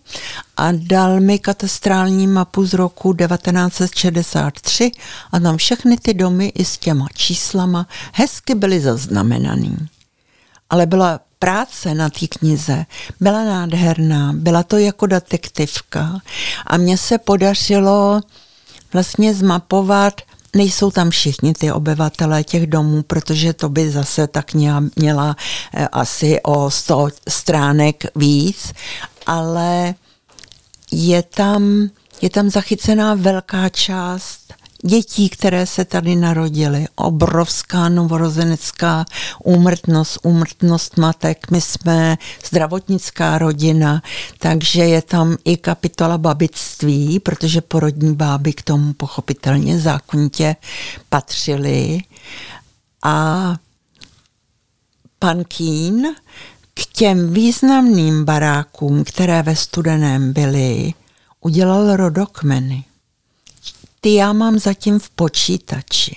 a 0.57 0.69
dal 0.71 1.19
mi 1.19 1.39
katastrální 1.39 2.27
mapu 2.27 2.65
z 2.65 2.73
roku 2.73 3.13
1963 3.13 4.91
a 5.31 5.39
tam 5.39 5.57
všechny 5.57 5.97
ty 5.97 6.13
domy 6.13 6.47
i 6.55 6.65
s 6.65 6.77
těma 6.77 7.07
číslama 7.13 7.87
hezky 8.11 8.55
byly 8.55 8.81
zaznamenaný. 8.81 9.77
Ale 10.73 10.85
byla 10.85 11.19
práce 11.39 11.93
na 11.93 12.09
té 12.09 12.27
knize. 12.27 12.85
Byla 13.19 13.43
nádherná, 13.43 14.33
byla 14.33 14.63
to 14.63 14.77
jako 14.77 15.05
detektivka. 15.05 16.19
A 16.67 16.77
mně 16.77 16.97
se 16.97 17.17
podařilo 17.17 18.21
vlastně 18.93 19.33
zmapovat 19.33 20.21
Nejsou 20.55 20.91
tam 20.91 21.09
všichni 21.09 21.53
ty 21.53 21.71
obyvatelé 21.71 22.43
těch 22.43 22.67
domů, 22.67 23.03
protože 23.03 23.53
to 23.53 23.69
by 23.69 23.91
zase 23.91 24.27
tak 24.27 24.53
měla 24.95 25.35
eh, 25.73 25.87
asi 25.87 26.39
o 26.43 26.71
100 26.71 27.07
stránek 27.29 28.03
víc, 28.15 28.73
ale 29.25 29.93
je 30.91 31.23
tam, 31.23 31.89
je 32.21 32.29
tam 32.29 32.49
zachycená 32.49 33.15
velká 33.15 33.69
část 33.69 34.42
dětí, 34.85 35.29
které 35.29 35.65
se 35.65 35.85
tady 35.85 36.15
narodily. 36.15 36.85
Obrovská 36.95 37.89
novorozenecká 37.89 39.05
úmrtnost, 39.43 40.19
úmrtnost 40.23 40.97
matek. 40.97 41.51
My 41.51 41.61
jsme 41.61 42.17
zdravotnická 42.49 43.37
rodina, 43.37 44.01
takže 44.39 44.81
je 44.83 45.01
tam 45.01 45.37
i 45.45 45.57
kapitola 45.57 46.17
babictví, 46.17 47.19
protože 47.19 47.61
porodní 47.61 48.15
báby 48.15 48.53
k 48.53 48.61
tomu 48.61 48.93
pochopitelně 48.93 49.79
zákonitě 49.79 50.55
patřily. 51.09 52.01
A 53.03 53.55
pan 55.19 55.43
Kín 55.43 56.07
k 56.73 56.85
těm 56.85 57.33
významným 57.33 58.25
barákům, 58.25 59.03
které 59.03 59.43
ve 59.43 59.55
Studeném 59.55 60.33
byly, 60.33 60.93
udělal 61.41 61.95
rodokmeny 61.95 62.83
ty 64.03 64.13
já 64.13 64.33
mám 64.33 64.59
zatím 64.59 64.99
v 64.99 65.09
počítači. 65.09 66.15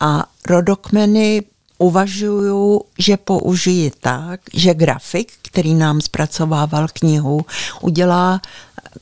A 0.00 0.26
rodokmeny 0.48 1.42
uvažuju, 1.78 2.82
že 2.98 3.16
použiji 3.16 3.92
tak, 4.00 4.40
že 4.54 4.74
grafik, 4.74 5.32
který 5.42 5.74
nám 5.74 6.00
zpracovával 6.00 6.86
knihu, 6.92 7.40
udělá 7.80 8.40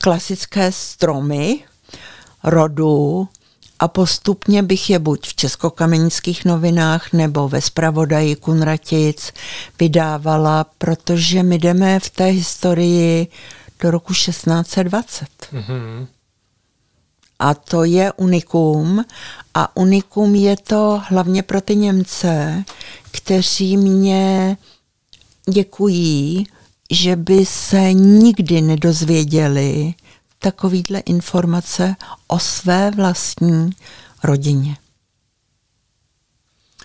klasické 0.01 0.71
stromy 0.71 1.63
rodu 2.43 3.27
a 3.79 3.87
postupně 3.87 4.63
bych 4.63 4.89
je 4.89 4.99
buď 4.99 5.27
v 5.27 5.35
českokamenických 5.35 6.45
novinách 6.45 7.13
nebo 7.13 7.49
ve 7.49 7.61
zpravodaji 7.61 8.35
Kunratic 8.35 9.33
vydávala, 9.79 10.65
protože 10.77 11.43
my 11.43 11.57
jdeme 11.57 11.99
v 11.99 12.09
té 12.09 12.25
historii 12.25 13.27
do 13.79 13.91
roku 13.91 14.13
1620. 14.13 15.27
Mm-hmm. 15.53 16.07
A 17.39 17.53
to 17.53 17.83
je 17.83 18.11
unikum. 18.11 19.05
A 19.53 19.77
unikum 19.77 20.35
je 20.35 20.57
to 20.57 21.01
hlavně 21.07 21.43
pro 21.43 21.61
ty 21.61 21.75
Němce, 21.75 22.63
kteří 23.11 23.77
mě 23.77 24.57
děkují, 25.49 26.47
že 26.91 27.15
by 27.15 27.45
se 27.45 27.93
nikdy 27.93 28.61
nedozvěděli 28.61 29.93
takovýhle 30.39 30.99
informace 30.99 31.95
o 32.27 32.39
své 32.39 32.91
vlastní 32.91 33.69
rodině. 34.23 34.77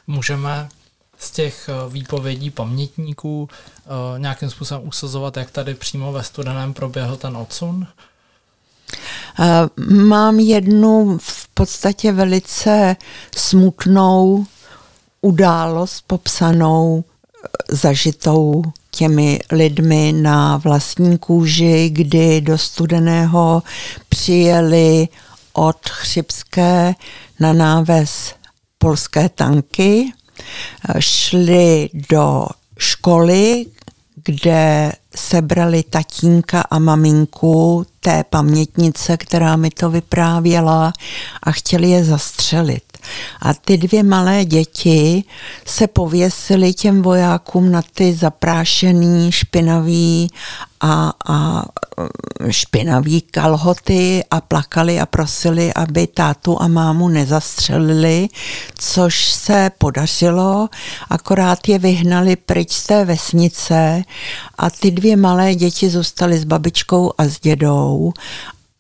můžeme 0.07 0.69
z 1.19 1.31
těch 1.31 1.69
eh, 1.69 1.91
výpovědí 1.91 2.51
pamětníků 2.51 3.43
uh, 3.43 4.19
nějakým 4.19 4.51
způsobem 4.51 4.89
usazovat, 4.89 5.37
jak 5.37 5.51
tady 5.51 5.75
přímo 5.75 6.13
ve 6.13 6.23
studeném 6.23 6.75
proběhl 6.75 7.17
ten 7.17 7.37
odsun? 7.37 7.87
Mám 9.89 10.41
jednu 10.41 11.19
v 11.21 11.49
podstatě 11.55 12.13
velice 12.13 12.97
smutnou 13.37 14.47
událost 15.21 16.05
popsanou, 16.07 17.05
zažitou 17.71 18.63
těmi 18.91 19.41
lidmi 19.53 20.13
na 20.17 20.57
vlastní 20.57 21.19
kůži, 21.19 21.91
kdy 21.93 22.41
do 22.41 22.59
studeného 22.59 23.63
přijeli 24.09 25.09
od 25.53 25.89
Chřibské 25.89 26.95
na 27.41 27.53
náves 27.53 28.35
polské 28.79 29.29
tanky, 29.29 30.13
šli 30.99 31.89
do 32.11 32.47
školy, 32.79 33.67
kde 34.25 34.93
sebrali 35.17 35.83
tatínka 35.83 36.61
a 36.61 36.79
maminku 36.79 37.87
té 38.01 38.25
pamětnice, 38.31 39.17
která 39.17 39.57
mi 39.57 39.71
to 39.71 39.91
vyprávěla 39.91 40.93
a 41.43 41.53
chtěli 41.53 41.91
je 41.91 42.05
zastřelit. 42.05 42.83
A 43.41 43.55
ty 43.55 43.77
dvě 43.77 44.03
malé 44.03 44.45
děti 44.45 45.25
se 45.67 45.87
pověsily 45.87 46.75
těm 46.75 47.03
vojákům 47.03 47.73
na 47.73 47.83
ty 47.95 48.15
zaprášený, 48.15 49.33
špinavý 49.33 50.31
a, 50.81 51.13
a 51.29 51.65
špinavý 52.51 53.21
kalhoty 53.21 54.25
a 54.31 54.41
plakali 54.41 55.01
a 55.01 55.07
prosili, 55.07 55.75
aby 55.75 56.07
tátu 56.07 56.63
a 56.63 56.69
mámu 56.69 57.09
nezastřelili, 57.09 58.29
což 58.79 59.33
se 59.33 59.71
podařilo, 59.79 60.69
akorát 61.11 61.69
je 61.69 61.79
vyhnali 61.79 62.37
pryč 62.37 62.73
z 62.73 62.87
té 62.87 63.05
vesnice 63.05 64.03
a 64.59 64.71
ty 64.71 64.91
dvě 64.91 65.17
malé 65.17 65.55
děti 65.55 65.91
zůstaly 65.91 66.39
s 66.39 66.45
babičkou 66.45 67.13
a 67.19 67.25
s 67.25 67.41
dědou 67.41 68.13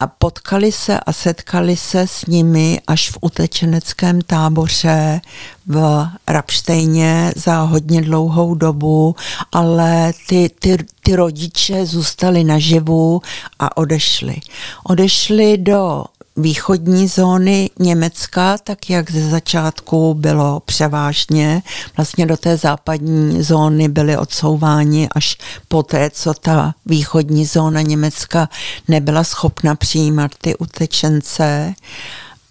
a 0.02 0.06
potkali 0.06 0.72
se 0.72 1.00
a 1.00 1.12
setkali 1.12 1.76
se 1.76 2.00
s 2.00 2.26
nimi 2.26 2.80
až 2.86 3.10
v 3.10 3.18
utečeneckém 3.20 4.20
táboře 4.20 5.20
v 5.66 6.06
Rapštejně 6.28 7.32
za 7.36 7.60
hodně 7.60 8.02
dlouhou 8.02 8.54
dobu, 8.54 9.16
ale 9.52 10.12
ty, 10.28 10.50
ty, 10.58 10.76
ty 11.02 11.16
rodiče 11.16 11.86
zůstali 11.86 12.44
naživu 12.44 13.22
a 13.58 13.76
odešli. 13.76 14.36
Odešli 14.84 15.58
do 15.58 16.04
východní 16.36 17.08
zóny 17.08 17.70
Německa, 17.78 18.58
tak 18.58 18.90
jak 18.90 19.10
ze 19.10 19.30
začátku 19.30 20.14
bylo 20.14 20.60
převážně, 20.60 21.62
vlastně 21.96 22.26
do 22.26 22.36
té 22.36 22.56
západní 22.56 23.42
zóny 23.42 23.88
byly 23.88 24.16
odsouváni 24.16 25.08
až 25.14 25.36
poté, 25.68 26.10
co 26.10 26.34
ta 26.34 26.74
východní 26.86 27.46
zóna 27.46 27.82
Německa 27.82 28.48
nebyla 28.88 29.24
schopna 29.24 29.74
přijímat 29.74 30.30
ty 30.40 30.56
utečence. 30.56 31.74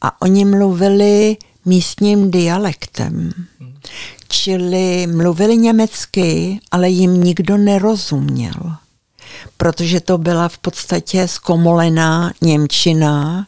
A 0.01 0.21
oni 0.21 0.45
mluvili 0.45 1.37
místním 1.65 2.31
dialektem. 2.31 3.31
Čili 4.27 5.07
mluvili 5.07 5.57
německy, 5.57 6.59
ale 6.71 6.89
jim 6.89 7.23
nikdo 7.23 7.57
nerozuměl 7.57 8.75
protože 9.57 9.99
to 9.99 10.17
byla 10.17 10.49
v 10.49 10.57
podstatě 10.57 11.27
zkomolená 11.27 12.31
Němčina, 12.41 13.47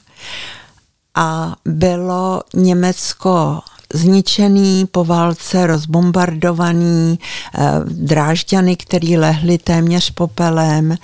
a 1.15 1.55
bylo 1.65 2.41
Německo 2.53 3.59
zničený, 3.93 4.85
po 4.91 5.05
válce 5.05 5.67
rozbombardovaný, 5.67 7.19
eh, 7.19 7.59
drážďany, 7.85 8.75
který 8.75 9.17
lehly 9.17 9.57
téměř 9.57 10.11
popelem 10.11 10.95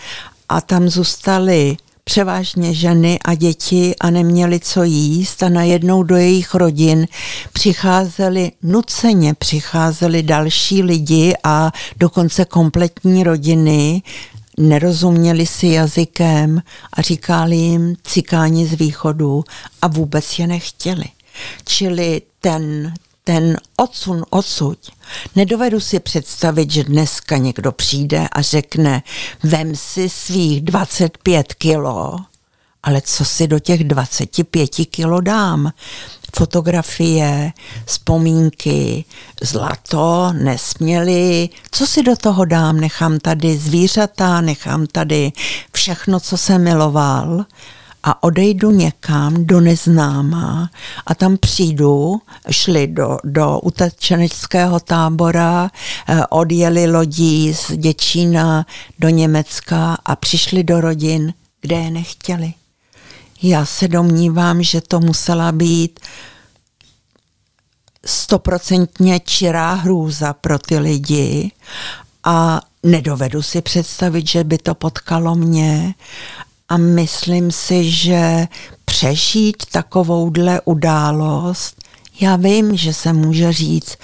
a 0.49 0.61
tam 0.61 0.89
zůstaly 0.89 1.77
převážně 2.03 2.73
ženy 2.73 3.19
a 3.25 3.35
děti 3.35 3.95
a 3.99 4.09
neměli 4.09 4.59
co 4.59 4.83
jíst 4.83 5.43
a 5.43 5.49
najednou 5.49 6.03
do 6.03 6.15
jejich 6.15 6.55
rodin 6.55 7.07
přicházeli, 7.53 8.51
nuceně 8.63 9.33
přicházeli 9.33 10.23
další 10.23 10.83
lidi 10.83 11.33
a 11.43 11.71
dokonce 11.97 12.45
kompletní 12.45 13.23
rodiny 13.23 14.01
nerozuměli 14.59 15.45
si 15.45 15.67
jazykem 15.67 16.61
a 16.93 17.01
říkali 17.01 17.55
jim 17.55 17.95
cikáni 18.03 18.67
z 18.67 18.73
východu 18.73 19.43
a 19.81 19.87
vůbec 19.87 20.39
je 20.39 20.47
nechtěli. 20.47 21.05
Čili 21.65 22.21
ten, 22.41 22.93
ten 23.23 23.57
odsun 23.77 24.25
odsud. 24.29 24.77
Nedovedu 25.35 25.79
si 25.79 25.99
představit, 25.99 26.71
že 26.71 26.83
dneska 26.83 27.37
někdo 27.37 27.71
přijde 27.71 28.27
a 28.31 28.41
řekne, 28.41 29.03
vem 29.43 29.75
si 29.75 30.09
svých 30.09 30.61
25 30.61 31.53
kilo, 31.53 32.17
ale 32.83 33.01
co 33.01 33.25
si 33.25 33.47
do 33.47 33.59
těch 33.59 33.83
25 33.83 34.69
kilo 34.69 35.21
dám? 35.21 35.71
fotografie, 36.35 37.51
vzpomínky, 37.85 39.05
zlato, 39.41 40.33
nesměli, 40.33 41.49
co 41.71 41.87
si 41.87 42.03
do 42.03 42.15
toho 42.15 42.45
dám, 42.45 42.79
nechám 42.79 43.19
tady 43.19 43.57
zvířata, 43.57 44.41
nechám 44.41 44.87
tady 44.87 45.31
všechno, 45.71 46.19
co 46.19 46.37
jsem 46.37 46.63
miloval 46.63 47.45
a 48.03 48.23
odejdu 48.23 48.71
někam 48.71 49.45
do 49.45 49.59
neznáma 49.59 50.69
a 51.05 51.15
tam 51.15 51.37
přijdu, 51.37 52.21
šli 52.51 52.87
do, 52.87 53.17
do 53.23 53.59
utečeneckého 53.59 54.79
tábora, 54.79 55.71
eh, 56.07 56.21
odjeli 56.29 56.91
lodí 56.91 57.53
z 57.53 57.77
Děčína 57.77 58.65
do 58.99 59.09
Německa 59.09 59.97
a 60.05 60.15
přišli 60.15 60.63
do 60.63 60.81
rodin, 60.81 61.33
kde 61.61 61.75
je 61.75 61.91
nechtěli. 61.91 62.53
Já 63.41 63.65
se 63.65 63.87
domnívám, 63.87 64.63
že 64.63 64.81
to 64.81 64.99
musela 64.99 65.51
být 65.51 65.99
stoprocentně 68.05 69.19
čirá 69.19 69.73
hrůza 69.73 70.33
pro 70.33 70.59
ty 70.59 70.79
lidi 70.79 71.51
a 72.23 72.61
nedovedu 72.83 73.41
si 73.41 73.61
představit, 73.61 74.27
že 74.27 74.43
by 74.43 74.57
to 74.57 74.75
potkalo 74.75 75.35
mě 75.35 75.93
a 76.69 76.77
myslím 76.77 77.51
si, 77.51 77.91
že 77.91 78.47
přežít 78.85 79.65
takovouhle 79.71 80.61
událost, 80.65 81.75
já 82.21 82.35
vím, 82.35 82.77
že 82.77 82.93
se 82.93 83.13
může 83.13 83.53
říct, 83.53 83.95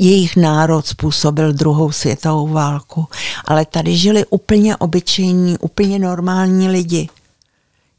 jejich 0.00 0.36
národ 0.36 0.86
způsobil 0.86 1.52
druhou 1.52 1.92
světovou 1.92 2.48
válku, 2.48 3.06
ale 3.44 3.64
tady 3.64 3.96
žili 3.96 4.24
úplně 4.30 4.76
obyčejní, 4.76 5.58
úplně 5.58 5.98
normální 5.98 6.68
lidi. 6.68 7.08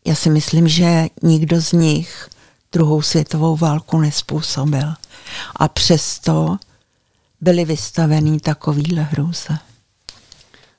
Já 0.05 0.15
si 0.15 0.29
myslím, 0.29 0.67
že 0.67 1.07
nikdo 1.23 1.61
z 1.61 1.71
nich 1.71 2.29
druhou 2.71 3.01
světovou 3.01 3.55
válku 3.55 3.99
nespůsobil. 3.99 4.93
A 5.55 5.67
přesto 5.67 6.57
byli 7.41 7.65
vystavený 7.65 8.39
takovýhle 8.39 9.01
hrůze. 9.01 9.57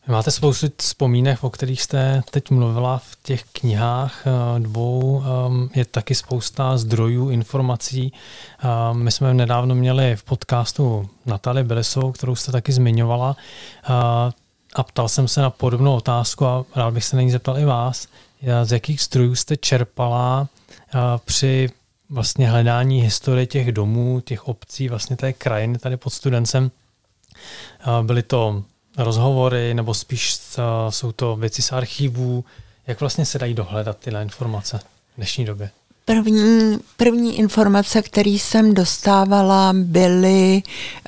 Máte 0.08 0.30
spoustu 0.30 0.66
vzpomínek, 0.76 1.44
o 1.44 1.50
kterých 1.50 1.82
jste 1.82 2.22
teď 2.30 2.50
mluvila 2.50 2.98
v 2.98 3.16
těch 3.22 3.44
knihách 3.52 4.26
eh, 4.26 4.60
dvou. 4.60 5.22
Ehm, 5.22 5.70
je 5.74 5.84
taky 5.84 6.14
spousta 6.14 6.78
zdrojů, 6.78 7.30
informací. 7.30 8.12
Ehm, 8.62 9.02
my 9.02 9.12
jsme 9.12 9.34
nedávno 9.34 9.74
měli 9.74 10.16
v 10.16 10.22
podcastu 10.22 11.08
Natali 11.26 11.64
Belesovou, 11.64 12.12
kterou 12.12 12.34
jste 12.34 12.52
taky 12.52 12.72
zmiňovala. 12.72 13.36
Eh, 13.84 14.32
a 14.74 14.82
ptal 14.82 15.08
jsem 15.08 15.28
se 15.28 15.40
na 15.40 15.50
podobnou 15.50 15.96
otázku 15.96 16.46
a 16.46 16.64
rád 16.76 16.94
bych 16.94 17.04
se 17.04 17.16
na 17.16 17.22
ní 17.22 17.30
zeptal 17.30 17.58
i 17.58 17.64
vás. 17.64 18.06
Z 18.64 18.72
jakých 18.72 19.00
zdrojů 19.00 19.34
jste 19.34 19.56
čerpala 19.56 20.48
eh, 20.94 20.98
při 21.24 21.70
vlastně 22.10 22.50
hledání 22.50 23.02
historie 23.02 23.46
těch 23.46 23.72
domů, 23.72 24.20
těch 24.20 24.48
obcí, 24.48 24.88
vlastně 24.88 25.16
té 25.16 25.32
krajiny 25.32 25.78
tady 25.78 25.96
pod 25.96 26.10
studencem? 26.10 26.70
Eh, 27.80 28.02
byly 28.02 28.22
to 28.22 28.64
rozhovory 28.98 29.74
nebo 29.74 29.94
spíš 29.94 30.38
eh, 30.58 30.62
jsou 30.92 31.12
to 31.12 31.36
věci 31.36 31.62
z 31.62 31.72
archivů? 31.72 32.44
Jak 32.86 33.00
vlastně 33.00 33.26
se 33.26 33.38
dají 33.38 33.54
dohledat 33.54 33.98
tyhle 33.98 34.22
informace 34.22 34.78
v 34.78 35.16
dnešní 35.16 35.44
době? 35.44 35.70
První, 36.04 36.78
první 36.96 37.38
informace, 37.38 38.02
které 38.02 38.30
jsem 38.30 38.74
dostávala, 38.74 39.72
byly 39.76 40.62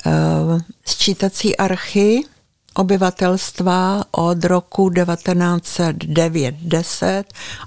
uh, 0.05 0.59
sčítací 0.85 1.57
archy 1.57 2.23
obyvatelstva 2.73 4.03
od 4.11 4.45
roku 4.45 4.89
1909-10 4.89 7.23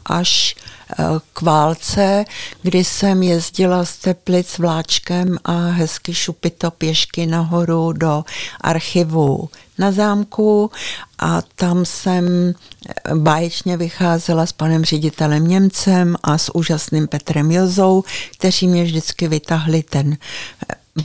až 0.06 0.56
eh, 0.90 0.94
k 1.32 1.42
válce, 1.42 2.24
kdy 2.62 2.84
jsem 2.84 3.22
jezdila 3.22 3.84
z 3.84 3.96
Teplic 3.96 4.58
vláčkem 4.58 5.38
a 5.44 5.52
hezky 5.52 6.14
šupito 6.14 6.70
pěšky 6.70 7.26
nahoru 7.26 7.92
do 7.92 8.24
archivu 8.60 9.48
na 9.78 9.92
zámku. 9.92 10.70
A 11.18 11.42
tam 11.54 11.84
jsem 11.84 12.26
eh, 12.28 12.52
báječně 13.14 13.76
vycházela 13.76 14.46
s 14.46 14.52
panem 14.52 14.84
ředitelem 14.84 15.48
Němcem 15.48 16.16
a 16.22 16.38
s 16.38 16.54
úžasným 16.54 17.08
Petrem 17.08 17.50
Jozou, 17.50 18.04
kteří 18.38 18.68
mě 18.68 18.84
vždycky 18.84 19.28
vytahli 19.28 19.82
ten 19.82 20.16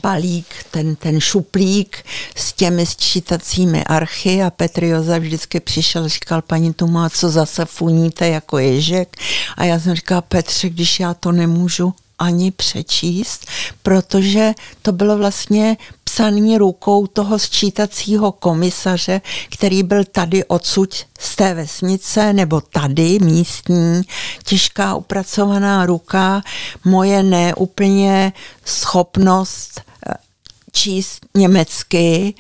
balík, 0.02 0.46
ten, 0.72 0.96
ten 0.96 1.20
šuplík 1.20 2.06
s 2.36 2.54
těmi 2.54 2.86
sčítacími 2.86 3.84
archy 3.84 4.44
a 4.44 4.50
Petr 4.50 4.84
Josef 4.84 5.24
vždycky 5.24 5.60
přišel 5.60 6.04
a 6.04 6.08
říkal, 6.08 6.42
paní 6.42 6.74
Tuma, 6.74 7.10
co 7.10 7.30
zase 7.30 7.66
funíte 7.66 8.28
jako 8.28 8.58
ježek? 8.58 9.18
A 9.58 9.64
já 9.64 9.80
jsem 9.80 9.96
říkala, 9.96 10.22
Petře, 10.22 10.70
když 10.70 11.00
já 11.00 11.14
to 11.14 11.32
nemůžu 11.32 11.94
ani 12.20 12.52
přečíst, 12.52 13.48
protože 13.84 14.54
to 14.82 14.92
bylo 14.92 15.18
vlastně 15.18 15.78
psaný 16.12 16.58
rukou 16.58 17.08
toho 17.08 17.40
sčítacího 17.40 18.32
komisaře, 18.32 19.22
který 19.50 19.84
byl 19.84 20.04
tady 20.04 20.46
odsud 20.46 20.96
z 21.20 21.36
té 21.36 21.54
vesnice, 21.54 22.34
nebo 22.34 22.62
tady 22.62 23.20
místní, 23.20 24.02
těžká 24.44 24.96
upracovaná 24.96 25.86
ruka, 25.86 26.42
moje 26.86 27.24
neúplně 27.24 28.34
schopnost 28.66 29.82
eh, 29.82 30.14
číst 30.72 31.26
německy. 31.38 32.34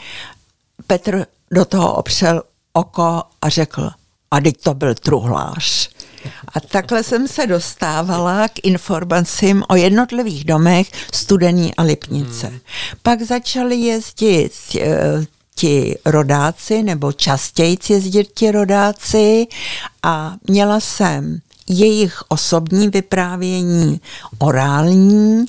Petr 0.88 1.26
do 1.52 1.66
toho 1.66 1.94
opřel 1.94 2.44
oko 2.74 3.24
a 3.42 3.50
řekl, 3.50 3.90
a 4.32 4.40
teď 4.40 4.62
to 4.62 4.74
byl 4.74 4.96
truhlář. 4.96 5.90
A 6.54 6.60
takhle 6.60 7.04
jsem 7.04 7.28
se 7.28 7.48
dostávala 7.48 8.48
k 8.48 8.60
informacím 8.64 9.64
o 9.70 9.76
jednotlivých 9.76 10.44
domech 10.44 10.92
Studený 11.14 11.76
a 11.76 11.84
Lipnice. 11.84 12.48
Hmm. 12.48 12.60
Pak 13.04 13.22
začali 13.22 13.76
jezdit 13.76 14.52
eh, 14.80 15.26
ti 15.56 15.98
rodáci, 16.06 16.84
nebo 16.84 17.12
častěji 17.12 17.78
jezdit 17.90 18.28
ti 18.34 18.52
rodáci 18.52 19.48
a 20.04 20.36
měla 20.48 20.80
jsem 20.80 21.42
jejich 21.70 22.24
osobní 22.28 22.90
vyprávění 22.90 24.02
orální, 24.40 25.46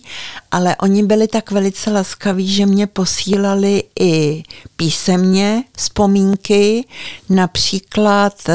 ale 0.50 0.76
oni 0.76 1.02
byli 1.02 1.28
tak 1.28 1.50
velice 1.50 1.90
laskaví, 1.90 2.48
že 2.48 2.66
mě 2.66 2.86
posílali 2.86 3.82
i 4.00 4.42
písemně 4.76 5.64
vzpomínky. 5.76 6.84
Například 7.28 8.34
eh, 8.48 8.54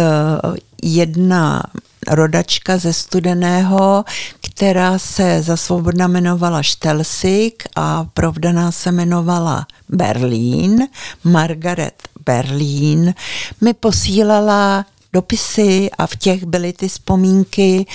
jedna 0.83 1.63
rodačka 2.07 2.77
ze 2.77 2.93
Studeného, 2.93 4.05
která 4.41 4.99
se 4.99 5.41
za 5.41 5.57
svobodna 5.57 6.05
jmenovala 6.05 6.63
Štelsik 6.63 7.63
a 7.75 8.05
provdaná 8.13 8.71
se 8.71 8.89
jmenovala 8.89 9.67
Berlín, 9.89 10.87
Margaret 11.23 12.07
Berlín, 12.25 13.13
mi 13.61 13.73
posílala 13.73 14.85
dopisy 15.17 15.89
a 15.97 16.07
v 16.07 16.15
těch 16.15 16.43
byly 16.45 16.73
ty 16.73 16.87
vzpomínky 16.87 17.85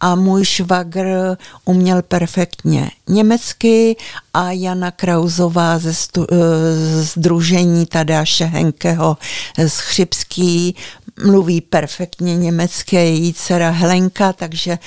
a 0.00 0.14
můj 0.14 0.44
švagr 0.44 1.36
uměl 1.64 2.02
perfektně 2.02 2.90
německy 3.08 3.96
a 4.34 4.52
Jana 4.52 4.90
Krauzová 4.90 5.78
ze 5.78 5.94
stu, 5.94 6.26
Združení 7.00 7.86
Tadáše 7.86 8.44
Henkeho 8.44 9.16
z 9.66 9.78
Chřipský 9.78 10.74
mluví 11.24 11.60
perfektně 11.60 12.36
německy, 12.36 12.96
její 12.96 13.34
dcera 13.34 13.70
Helenka, 13.70 14.32
takže 14.32 14.78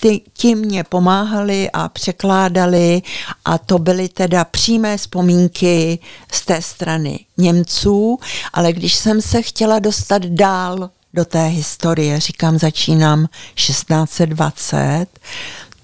ty, 0.00 0.20
ti 0.32 0.54
mě 0.54 0.84
pomáhali 0.84 1.70
a 1.72 1.88
překládali 1.88 3.02
a 3.44 3.58
to 3.58 3.78
byly 3.78 4.08
teda 4.08 4.44
přímé 4.44 4.96
vzpomínky 4.96 5.98
z 6.32 6.44
té 6.44 6.62
strany 6.62 7.20
Němců, 7.36 8.18
ale 8.52 8.72
když 8.72 8.94
jsem 8.94 9.22
se 9.22 9.42
chtěla 9.42 9.78
dostat 9.78 10.22
dál 10.22 10.90
do 11.16 11.24
té 11.24 11.46
historie, 11.46 12.20
říkám, 12.20 12.58
začínám 12.58 13.28
1620, 13.54 15.06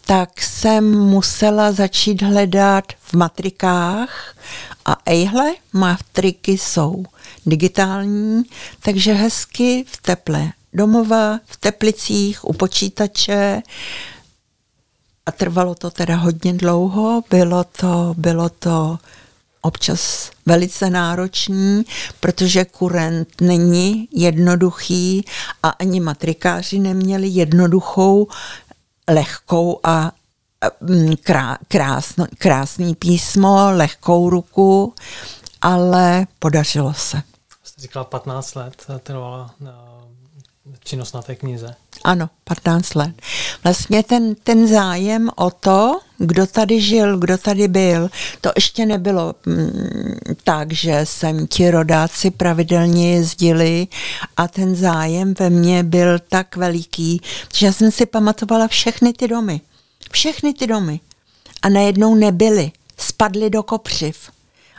tak 0.06 0.42
jsem 0.42 0.98
musela 0.98 1.72
začít 1.72 2.22
hledat 2.22 2.84
v 3.00 3.14
matrikách 3.14 4.36
a 4.84 4.96
ejhle, 5.06 5.50
matriky 5.72 6.58
jsou 6.58 7.04
digitální, 7.46 8.42
takže 8.82 9.12
hezky 9.12 9.84
v 9.88 10.02
teple 10.02 10.52
domova, 10.72 11.40
v 11.46 11.56
teplicích, 11.56 12.44
u 12.44 12.52
počítače. 12.52 13.62
A 15.26 15.32
trvalo 15.32 15.74
to 15.74 15.90
teda 15.90 16.16
hodně 16.16 16.52
dlouho, 16.52 17.22
bylo 17.30 17.64
to, 17.64 18.14
bylo 18.16 18.48
to 18.48 18.98
občas 19.62 20.30
velice 20.46 20.90
náročný, 20.90 21.84
protože 22.20 22.64
kurent 22.64 23.40
není 23.40 24.08
jednoduchý 24.12 25.24
a 25.62 25.68
ani 25.68 26.00
matrikáři 26.00 26.78
neměli 26.78 27.28
jednoduchou, 27.28 28.28
lehkou 29.08 29.80
a 29.82 30.12
mm, 30.80 31.14
krásno, 31.68 32.26
krásný 32.38 32.94
písmo, 32.94 33.70
lehkou 33.70 34.30
ruku, 34.30 34.94
ale 35.60 36.26
podařilo 36.38 36.94
se. 36.94 37.22
Jste 37.62 37.82
říkala 37.82 38.04
15 38.04 38.54
let 38.54 38.86
trvala 39.02 39.54
činnost 40.84 41.12
na 41.12 41.22
té 41.22 41.34
knize. 41.34 41.74
Ano, 42.04 42.30
15 42.44 42.94
let. 42.94 43.22
Vlastně 43.64 44.02
ten, 44.02 44.34
ten 44.34 44.66
zájem 44.66 45.30
o 45.36 45.50
to, 45.50 46.00
kdo 46.18 46.46
tady 46.46 46.80
žil, 46.80 47.18
kdo 47.18 47.38
tady 47.38 47.68
byl, 47.68 48.10
to 48.40 48.52
ještě 48.56 48.86
nebylo 48.86 49.34
mm, 49.46 50.14
tak, 50.44 50.72
že 50.72 51.00
jsem 51.04 51.46
ti 51.46 51.70
rodáci 51.70 52.30
pravidelně 52.30 53.14
jezdili 53.14 53.86
a 54.36 54.48
ten 54.48 54.76
zájem 54.76 55.34
ve 55.38 55.50
mně 55.50 55.82
byl 55.82 56.18
tak 56.18 56.56
veliký, 56.56 57.20
že 57.54 57.72
jsem 57.72 57.90
si 57.90 58.06
pamatovala 58.06 58.68
všechny 58.68 59.12
ty 59.12 59.28
domy. 59.28 59.60
Všechny 60.10 60.54
ty 60.54 60.66
domy. 60.66 61.00
A 61.62 61.68
najednou 61.68 62.14
nebyly. 62.14 62.72
Spadly 62.96 63.50
do 63.50 63.62
kopřiv. 63.62 64.16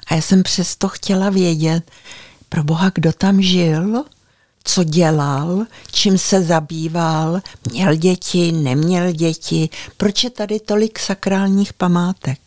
A 0.07 0.15
já 0.15 0.21
jsem 0.21 0.43
přesto 0.43 0.87
chtěla 0.87 1.29
vědět, 1.29 1.91
pro 2.49 2.63
boha, 2.63 2.91
kdo 2.95 3.13
tam 3.13 3.41
žil, 3.41 4.03
co 4.63 4.83
dělal, 4.83 5.65
čím 5.91 6.17
se 6.17 6.43
zabýval, 6.43 7.41
měl 7.71 7.95
děti, 7.95 8.51
neměl 8.51 9.11
děti, 9.11 9.69
proč 9.97 10.23
je 10.23 10.29
tady 10.29 10.59
tolik 10.59 10.99
sakrálních 10.99 11.73
památek. 11.73 12.39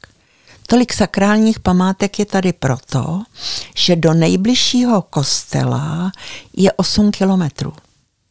Tolik 0.67 0.93
sakrálních 0.93 1.61
památek 1.61 2.19
je 2.19 2.27
tady 2.27 2.53
proto, 2.53 3.23
že 3.77 3.97
do 3.97 4.15
nejbližšího 4.15 5.03
kostela 5.03 6.13
je 6.57 6.73
8 6.73 7.11
kilometrů 7.11 7.73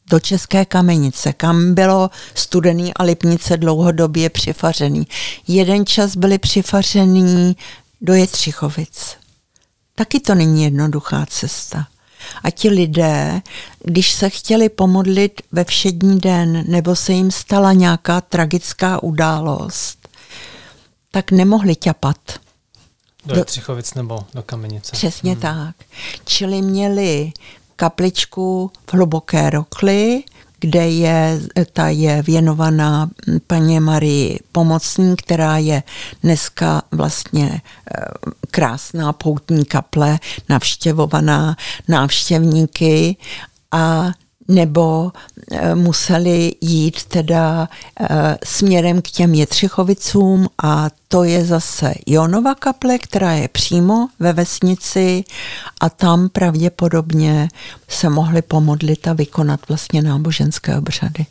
do 0.09 0.19
České 0.19 0.65
kamenice, 0.65 1.33
kam 1.33 1.73
bylo 1.73 2.09
studený 2.35 2.93
a 2.93 3.03
Lipnice 3.03 3.57
dlouhodobě 3.57 4.29
přifařený. 4.29 5.07
Jeden 5.47 5.85
čas 5.85 6.15
byli 6.15 6.37
přifařený 6.37 7.55
do 8.01 8.13
Jetřichovic. 8.13 9.17
Taky 9.95 10.19
to 10.19 10.35
není 10.35 10.63
jednoduchá 10.63 11.25
cesta. 11.29 11.87
A 12.43 12.51
ti 12.51 12.69
lidé, 12.69 13.41
když 13.83 14.11
se 14.11 14.29
chtěli 14.29 14.69
pomodlit 14.69 15.41
ve 15.51 15.63
všední 15.63 16.19
den 16.19 16.63
nebo 16.67 16.95
se 16.95 17.13
jim 17.13 17.31
stala 17.31 17.73
nějaká 17.73 18.21
tragická 18.21 19.03
událost, 19.03 20.09
tak 21.11 21.31
nemohli 21.31 21.75
ťapat. 21.75 22.17
Do 23.25 23.45
Třichovic 23.45 23.93
nebo 23.93 24.19
do 24.33 24.43
Kamenice. 24.43 24.91
Přesně 24.91 25.31
hmm. 25.31 25.41
tak. 25.41 25.75
Čili 26.25 26.61
měli 26.61 27.31
kapličku 27.75 28.71
v 28.89 28.93
hluboké 28.93 29.49
rokli, 29.49 30.23
kde 30.65 30.89
je, 30.89 31.41
ta 31.73 31.87
je 31.87 32.21
věnovaná 32.21 33.09
paně 33.47 33.79
Marii 33.79 34.39
Pomocní, 34.51 35.15
která 35.15 35.57
je 35.57 35.83
dneska 36.23 36.81
vlastně 36.91 37.61
eh, 37.61 38.01
krásná 38.51 39.13
poutní 39.13 39.65
kaple, 39.65 40.19
navštěvovaná 40.49 41.55
návštěvníky. 41.87 43.17
A 43.71 44.11
nebo 44.47 45.11
e, 45.51 45.75
museli 45.75 46.55
jít 46.61 47.03
teda 47.03 47.69
e, 47.99 48.37
směrem 48.43 49.01
k 49.01 49.07
těm 49.11 49.33
Jetřichovicům 49.33 50.47
a 50.63 50.89
to 51.07 51.23
je 51.23 51.45
zase 51.45 51.93
Jonova 52.05 52.55
kaple, 52.55 52.97
která 52.99 53.31
je 53.31 53.47
přímo 53.47 54.07
ve 54.19 54.33
vesnici 54.33 55.23
a 55.81 55.89
tam 55.89 56.29
pravděpodobně 56.29 57.47
se 57.87 58.09
mohli 58.09 58.41
pomodlit 58.41 59.07
a 59.07 59.13
vykonat 59.13 59.59
vlastně 59.67 60.01
náboženské 60.01 60.77
obřady. 60.77 61.25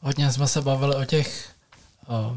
Hodně 0.00 0.32
jsme 0.32 0.48
se 0.48 0.62
bavili 0.62 0.96
o 0.96 1.04
těch 1.04 1.48
o 2.06 2.36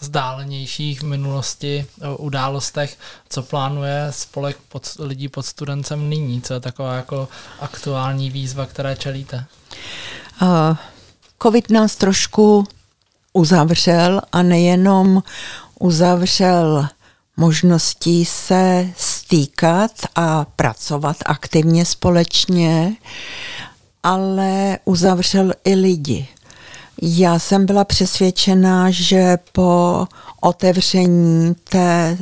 vzdálenějších 0.00 1.02
minulosti 1.02 1.86
událostech, 2.18 2.98
co 3.28 3.42
plánuje 3.42 4.06
spolek 4.10 4.56
pod, 4.68 4.96
lidí 4.98 5.28
pod 5.28 5.46
studencem 5.46 6.08
nyní, 6.08 6.42
co 6.42 6.54
je 6.54 6.60
taková 6.60 6.94
jako 6.94 7.28
aktuální 7.60 8.30
výzva, 8.30 8.66
které 8.66 8.96
čelíte? 8.96 9.44
Uh, 10.42 10.76
Covid 11.42 11.70
nás 11.70 11.96
trošku 11.96 12.66
uzavřel 13.32 14.20
a 14.32 14.42
nejenom 14.42 15.22
uzavřel 15.78 16.88
možností 17.36 18.24
se 18.24 18.88
stýkat 18.96 19.90
a 20.16 20.44
pracovat 20.44 21.16
aktivně 21.26 21.84
společně, 21.84 22.96
ale 24.02 24.78
uzavřel 24.84 25.52
i 25.64 25.74
lidi. 25.74 26.28
Já 27.02 27.38
jsem 27.38 27.66
byla 27.66 27.84
přesvědčena, 27.84 28.90
že 28.90 29.38
po 29.52 30.04
otevření 30.40 31.54
té, 31.68 32.18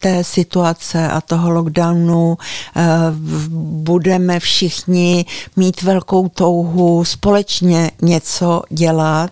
té 0.00 0.24
situace 0.24 1.08
a 1.08 1.20
toho 1.20 1.50
lockdownu 1.50 2.38
eh, 2.76 2.82
budeme 3.82 4.40
všichni 4.40 5.24
mít 5.56 5.82
velkou 5.82 6.28
touhu 6.28 7.04
společně 7.04 7.90
něco 8.02 8.62
dělat, 8.70 9.30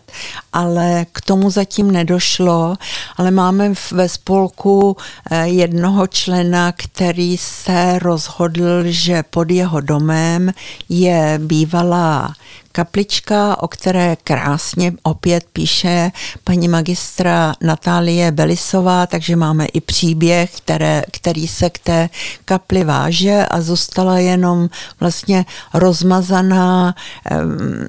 ale 0.53 1.07
k 1.13 1.21
tomu 1.21 1.51
zatím 1.51 1.91
nedošlo. 1.91 2.75
Ale 3.17 3.31
máme 3.31 3.75
ve 3.93 4.09
spolku 4.09 4.97
eh, 5.31 5.49
jednoho 5.49 6.07
člena, 6.07 6.73
který 6.73 7.37
se 7.39 7.99
rozhodl, 7.99 8.83
že 8.85 9.23
pod 9.23 9.51
jeho 9.51 9.81
domem 9.81 10.53
je 10.89 11.41
bývalá 11.43 12.35
kaplička, 12.73 13.63
o 13.63 13.69
které 13.69 14.17
krásně 14.25 14.93
opět 15.03 15.45
píše 15.53 16.13
paní 16.45 16.69
magistra 16.69 17.55
Natálie 17.61 18.33
Belisová, 18.33 19.07
takže 19.07 19.37
máme 19.37 19.67
i 19.67 19.81
příběh, 19.81 20.51
které, 20.57 21.03
který 21.13 21.49
se 21.49 21.71
k 21.71 21.79
té 21.79 22.09
kapli 22.45 22.85
váže 22.85 23.47
a 23.51 23.61
zůstala 23.61 24.19
jenom 24.19 24.69
vlastně 25.01 25.45
rozmazaná 25.75 26.95
um, 27.31 27.87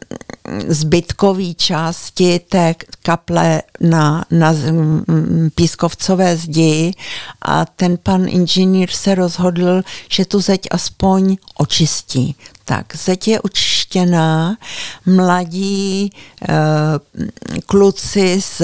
zbytkový 0.68 1.56
části 1.56 2.40
té 2.40 2.76
kaple 3.04 3.62
na, 3.80 4.26
na 4.32 4.56
pískovcové 5.56 6.38
zdi 6.38 6.94
a 7.42 7.66
ten 7.66 7.98
pan 8.04 8.26
inženýr 8.28 8.90
se 8.92 9.16
rozhodl, 9.16 9.82
že 10.10 10.26
tu 10.26 10.40
zeď 10.40 10.68
aspoň 10.72 11.38
očistí. 11.58 12.36
Tak, 12.72 12.96
zeď 12.96 13.28
je 13.28 13.42
očištěná, 13.42 14.58
mladí 15.06 16.04
e, 16.06 16.10
kluci 17.66 18.42
z 18.42 18.62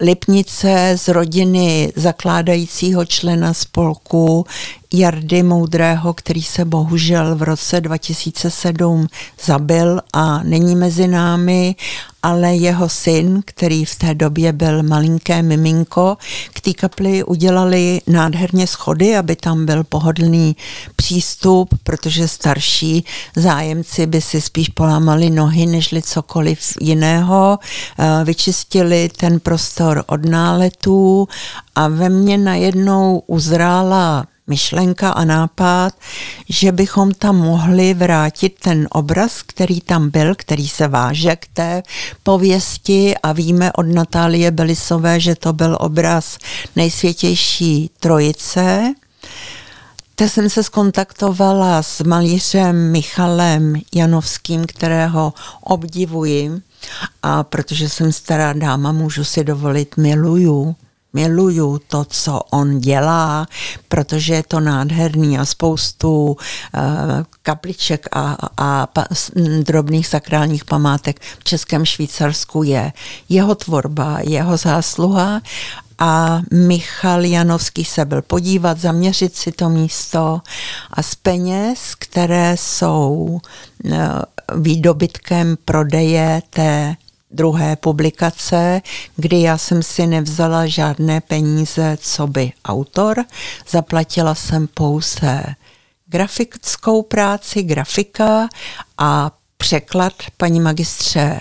Lipnice 0.00 0.92
z 0.96 1.08
rodiny 1.08 1.92
zakládajícího 1.96 3.04
člena 3.04 3.54
spolku 3.54 4.46
Jardy 4.94 5.42
Moudrého, 5.42 6.14
který 6.14 6.42
se 6.42 6.64
bohužel 6.64 7.36
v 7.36 7.42
roce 7.42 7.80
2007 7.80 9.06
zabil 9.44 10.00
a 10.12 10.42
není 10.42 10.76
mezi 10.76 11.08
námi, 11.08 11.76
ale 12.22 12.56
jeho 12.56 12.88
syn, 12.88 13.42
který 13.44 13.84
v 13.84 13.94
té 13.94 14.14
době 14.14 14.52
byl 14.52 14.82
malinké 14.82 15.42
miminko, 15.42 16.16
k 16.52 16.60
té 16.60 16.72
kapli 16.72 17.24
udělali 17.24 18.00
nádherně 18.06 18.66
schody, 18.66 19.16
aby 19.16 19.36
tam 19.36 19.66
byl 19.66 19.84
pohodlný 19.84 20.56
přístup, 20.96 21.74
protože 21.82 22.28
starší 22.28 23.04
zájemci 23.36 24.06
by 24.06 24.20
si 24.20 24.40
spíš 24.40 24.68
polámali 24.68 25.30
nohy, 25.30 25.66
nežli 25.66 26.02
cokoliv 26.02 26.60
jiného. 26.80 27.58
Eh, 27.98 28.24
vyčistili 28.24 29.08
ten 29.16 29.40
prostor 29.40 30.04
od 30.06 30.24
náletů 30.24 31.28
a 31.74 31.88
ve 31.88 32.08
mně 32.08 32.38
najednou 32.38 33.22
uzrála 33.26 34.26
myšlenka 34.46 35.10
a 35.10 35.24
nápad, 35.24 35.94
že 36.48 36.72
bychom 36.72 37.14
tam 37.14 37.36
mohli 37.36 37.94
vrátit 37.94 38.58
ten 38.62 38.88
obraz, 38.90 39.42
který 39.42 39.80
tam 39.80 40.10
byl, 40.10 40.34
který 40.34 40.68
se 40.68 40.88
váže 40.88 41.36
k 41.36 41.46
té 41.54 41.82
pověsti. 42.22 43.14
A 43.22 43.32
víme 43.32 43.72
od 43.72 43.86
Natálie 43.86 44.50
Belisové, 44.50 45.20
že 45.20 45.34
to 45.34 45.52
byl 45.52 45.76
obraz 45.80 46.38
nejsvětější 46.76 47.90
trojice. 48.00 48.94
Tak 50.14 50.30
jsem 50.30 50.50
se 50.50 50.62
skontaktovala 50.62 51.82
s 51.82 52.00
malířem 52.00 52.92
Michalem 52.92 53.80
Janovským, 53.94 54.64
kterého 54.66 55.32
obdivuji. 55.60 56.50
A 57.22 57.42
protože 57.42 57.88
jsem 57.88 58.12
stará 58.12 58.52
dáma, 58.52 58.92
můžu 58.92 59.24
si 59.24 59.44
dovolit, 59.44 59.96
miluju 59.96 60.76
miluju 61.16 61.80
to, 61.88 62.04
co 62.04 62.40
on 62.50 62.78
dělá, 62.78 63.46
protože 63.88 64.34
je 64.34 64.42
to 64.42 64.60
nádherný 64.60 65.38
a 65.38 65.44
spoustu 65.44 66.26
uh, 66.26 66.36
kapliček 67.42 68.06
a, 68.12 68.36
a 68.56 68.88
drobných 69.62 70.06
sakrálních 70.06 70.64
památek 70.64 71.20
v 71.38 71.44
Českém 71.44 71.84
Švýcarsku 71.84 72.62
je 72.62 72.92
jeho 73.28 73.54
tvorba, 73.54 74.18
jeho 74.20 74.56
zásluha 74.56 75.40
a 75.98 76.40
Michal 76.52 77.24
Janovský 77.24 77.84
se 77.84 78.04
byl 78.04 78.22
podívat, 78.22 78.80
zaměřit 78.80 79.36
si 79.36 79.52
to 79.52 79.68
místo 79.68 80.40
a 80.90 81.02
z 81.02 81.14
peněz, 81.14 81.94
které 81.98 82.56
jsou 82.58 83.40
eh, 83.90 84.08
výdobytkem 84.56 85.56
prodeje 85.64 86.42
té 86.50 86.96
druhé 87.30 87.76
publikace, 87.76 88.82
kdy 89.16 89.40
já 89.40 89.58
jsem 89.58 89.82
si 89.82 90.06
nevzala 90.06 90.66
žádné 90.66 91.20
peníze, 91.20 91.98
co 92.00 92.26
by 92.26 92.52
autor. 92.64 93.24
Zaplatila 93.68 94.34
jsem 94.34 94.66
pouze 94.66 95.42
grafickou 96.06 97.02
práci, 97.02 97.62
grafika 97.62 98.48
a 98.98 99.30
překlad 99.56 100.12
paní 100.36 100.60
magistře 100.60 101.40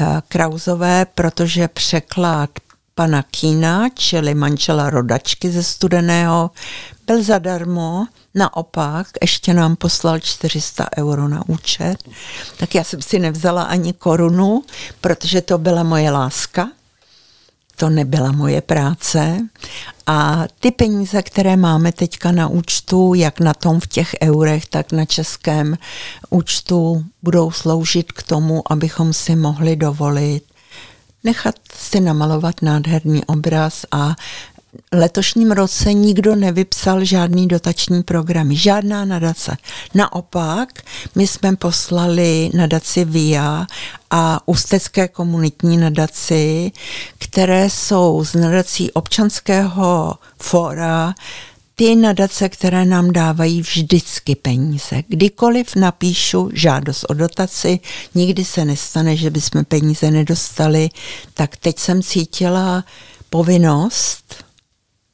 eh, 0.00 0.22
Krauzové, 0.28 1.06
protože 1.14 1.68
překlad 1.68 2.50
pana 2.94 3.22
Kína, 3.22 3.88
čili 3.94 4.34
manžela 4.34 4.90
rodačky 4.90 5.50
ze 5.50 5.62
Studeného, 5.62 6.50
byl 7.06 7.22
zadarmo, 7.22 8.06
naopak 8.34 9.06
ještě 9.22 9.54
nám 9.54 9.76
poslal 9.76 10.20
400 10.20 10.86
euro 10.98 11.28
na 11.28 11.48
účet, 11.48 11.96
tak 12.56 12.74
já 12.74 12.84
jsem 12.84 13.02
si 13.02 13.18
nevzala 13.18 13.62
ani 13.62 13.92
korunu, 13.92 14.62
protože 15.00 15.40
to 15.40 15.58
byla 15.58 15.82
moje 15.82 16.10
láska, 16.10 16.68
to 17.76 17.90
nebyla 17.90 18.32
moje 18.32 18.60
práce. 18.60 19.38
A 20.06 20.44
ty 20.60 20.70
peníze, 20.70 21.22
které 21.22 21.56
máme 21.56 21.92
teďka 21.92 22.32
na 22.32 22.48
účtu, 22.48 23.14
jak 23.14 23.40
na 23.40 23.54
tom 23.54 23.80
v 23.80 23.86
těch 23.86 24.14
eurech, 24.22 24.66
tak 24.66 24.92
na 24.92 25.04
českém 25.04 25.78
účtu, 26.30 27.04
budou 27.22 27.50
sloužit 27.50 28.12
k 28.12 28.22
tomu, 28.22 28.72
abychom 28.72 29.12
si 29.12 29.36
mohli 29.36 29.76
dovolit 29.76 30.51
nechat 31.24 31.54
si 31.78 32.00
namalovat 32.00 32.62
nádherný 32.62 33.24
obraz 33.24 33.86
a 33.90 34.14
letošním 34.92 35.50
roce 35.50 35.92
nikdo 35.92 36.36
nevypsal 36.36 37.04
žádný 37.04 37.48
dotační 37.48 38.02
program, 38.02 38.52
žádná 38.52 39.04
nadace. 39.04 39.56
Naopak, 39.94 40.68
my 41.14 41.26
jsme 41.26 41.56
poslali 41.56 42.50
nadaci 42.54 43.04
VIA 43.04 43.66
a 44.10 44.40
ústecké 44.48 45.08
komunitní 45.08 45.76
nadaci, 45.76 46.72
které 47.18 47.70
jsou 47.70 48.24
z 48.24 48.34
nadací 48.34 48.92
občanského 48.92 50.14
fóra 50.38 51.14
ty 51.74 51.96
nadace, 51.96 52.48
které 52.48 52.84
nám 52.84 53.12
dávají 53.12 53.62
vždycky 53.62 54.34
peníze. 54.34 55.02
Kdykoliv 55.08 55.76
napíšu 55.76 56.50
žádost 56.52 57.04
o 57.08 57.14
dotaci, 57.14 57.80
nikdy 58.14 58.44
se 58.44 58.64
nestane, 58.64 59.16
že 59.16 59.30
bychom 59.30 59.64
peníze 59.64 60.10
nedostali, 60.10 60.90
tak 61.34 61.56
teď 61.56 61.78
jsem 61.78 62.02
cítila 62.02 62.84
povinnost, 63.30 64.44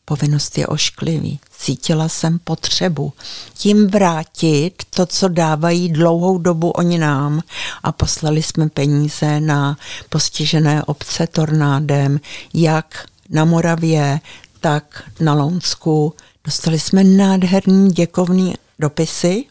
povinnost 0.04 0.58
je 0.58 0.66
ošklivý, 0.66 1.40
cítila 1.58 2.08
jsem 2.08 2.38
potřebu 2.38 3.12
tím 3.54 3.88
vrátit 3.88 4.82
to, 4.90 5.06
co 5.06 5.28
dávají 5.28 5.88
dlouhou 5.88 6.38
dobu 6.38 6.70
oni 6.70 6.98
nám 6.98 7.42
a 7.82 7.92
poslali 7.92 8.42
jsme 8.42 8.68
peníze 8.68 9.40
na 9.40 9.78
postižené 10.08 10.84
obce 10.84 11.26
tornádem, 11.26 12.20
jak 12.54 13.06
na 13.30 13.44
Moravě, 13.44 14.20
tak 14.60 15.02
na 15.20 15.34
Lonsku, 15.34 16.14
Dostali 16.48 16.78
jsme 16.80 17.04
nádherný 17.04 17.90
děkovný 17.90 18.54
dopisy 18.78 19.44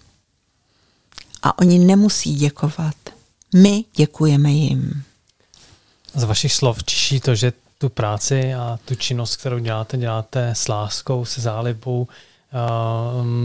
a 1.44 1.60
oni 1.60 1.80
nemusí 1.80 2.36
děkovat. 2.36 2.96
My 3.56 3.84
děkujeme 3.96 4.52
jim. 4.52 5.04
Z 6.14 6.24
vašich 6.24 6.54
slov 6.54 6.84
čiší 6.84 7.20
to, 7.20 7.36
že 7.36 7.54
tu 7.78 7.90
práci 7.90 8.54
a 8.54 8.80
tu 8.86 8.96
činnost, 8.96 9.36
kterou 9.36 9.60
děláte, 9.60 9.98
děláte 9.98 10.50
s 10.50 10.68
láskou, 10.68 11.26
se 11.26 11.42
zálibou, 11.42 12.08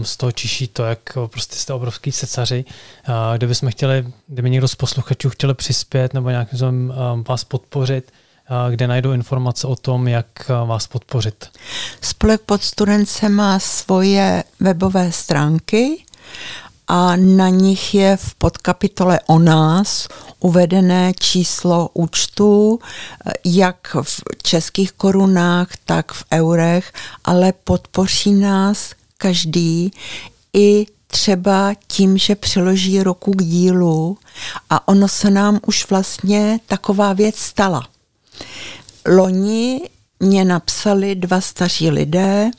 z 0.03 0.17
toho 0.17 0.31
čiší 0.31 0.67
to, 0.67 0.83
jak 0.83 0.99
prostě 1.27 1.55
jste 1.55 1.73
obrovský 1.73 2.11
secaři. 2.11 2.65
Kdybychom 3.37 3.69
chtěli, 3.69 4.13
kdyby 4.27 4.49
někdo 4.49 4.67
z 4.67 4.75
posluchačů 4.75 5.29
chtěl 5.29 5.53
přispět 5.53 6.13
nebo 6.13 6.29
nějakým 6.29 6.57
způsobem 6.57 6.93
vás 7.27 7.43
podpořit, 7.43 8.11
kde 8.69 8.87
najdou 8.87 9.11
informace 9.11 9.67
o 9.67 9.75
tom, 9.75 10.07
jak 10.07 10.27
vás 10.65 10.87
podpořit? 10.87 11.49
Spolek 12.01 12.41
pod 12.41 12.63
studence 12.63 13.29
má 13.29 13.59
svoje 13.59 14.43
webové 14.59 15.11
stránky 15.11 16.05
a 16.87 17.15
na 17.15 17.49
nich 17.49 17.93
je 17.93 18.17
v 18.17 18.35
podkapitole 18.35 19.19
o 19.27 19.39
nás 19.39 20.07
uvedené 20.39 21.13
číslo 21.19 21.89
účtu, 21.93 22.79
jak 23.45 23.95
v 24.01 24.21
českých 24.43 24.91
korunách, 24.91 25.67
tak 25.85 26.11
v 26.11 26.23
eurech, 26.33 26.93
ale 27.25 27.53
podpoří 27.63 28.33
nás 28.33 28.91
každý 29.17 29.91
i 30.53 30.85
třeba 31.07 31.73
tím, 31.87 32.17
že 32.17 32.35
přiloží 32.35 33.03
ruku 33.03 33.31
k 33.31 33.43
dílu 33.43 34.17
a 34.69 34.87
ono 34.87 35.07
se 35.07 35.29
nám 35.29 35.59
už 35.65 35.89
vlastně 35.89 36.59
taková 36.67 37.13
věc 37.13 37.35
stala. 37.35 37.87
Loni 39.05 39.81
mě 40.19 40.45
napsali 40.45 41.15
dva 41.15 41.41
staří 41.41 41.89
lidé, 41.89 42.51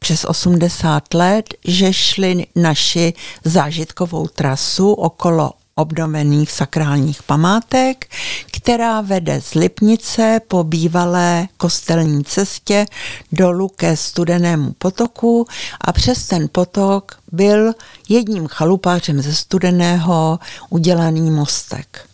přes 0.00 0.24
80 0.24 1.14
let, 1.14 1.54
že 1.64 1.92
šli 1.92 2.46
naši 2.56 3.12
zážitkovou 3.44 4.28
trasu 4.28 4.92
okolo 4.92 5.52
obnovených 5.74 6.52
sakrálních 6.52 7.22
památek, 7.22 8.06
která 8.52 9.00
vede 9.00 9.40
z 9.40 9.54
Lipnice 9.54 10.40
po 10.48 10.64
bývalé 10.64 11.48
kostelní 11.56 12.24
cestě 12.24 12.86
dolů 13.32 13.68
ke 13.68 13.96
studenému 13.96 14.72
potoku 14.72 15.46
a 15.80 15.92
přes 15.92 16.26
ten 16.26 16.48
potok 16.52 17.18
byl 17.32 17.72
jedním 18.08 18.46
chalupářem 18.46 19.22
ze 19.22 19.34
studeného 19.34 20.38
udělaný 20.70 21.30
mostek. 21.30 22.08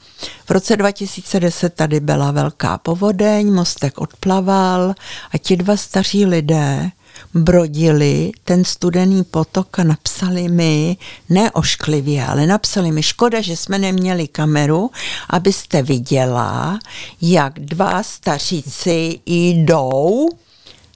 V 0.47 0.51
roce 0.51 0.77
2010 0.77 1.75
tady 1.75 2.01
byla 2.01 2.31
velká 2.31 2.79
povodeň, 2.79 3.53
mostek 3.53 4.01
odplaval 4.01 4.95
a 5.33 5.39
ti 5.39 5.57
dva 5.57 5.77
staří 5.77 6.27
lidé 6.27 6.91
brodili 7.35 8.33
ten 8.45 8.65
studený 8.65 9.25
potok 9.25 9.79
a 9.79 9.85
napsali 9.85 10.49
mi, 10.49 10.97
ne 11.29 11.51
ošklivě, 11.51 12.27
ale 12.27 12.47
napsali 12.47 12.93
mi, 12.93 13.03
škoda, 13.03 13.41
že 13.41 13.57
jsme 13.57 13.79
neměli 13.79 14.29
kameru, 14.29 14.91
abyste 15.29 15.83
viděla, 15.83 16.79
jak 17.23 17.61
dva 17.61 18.03
staříci 18.03 19.21
jdou 19.27 20.29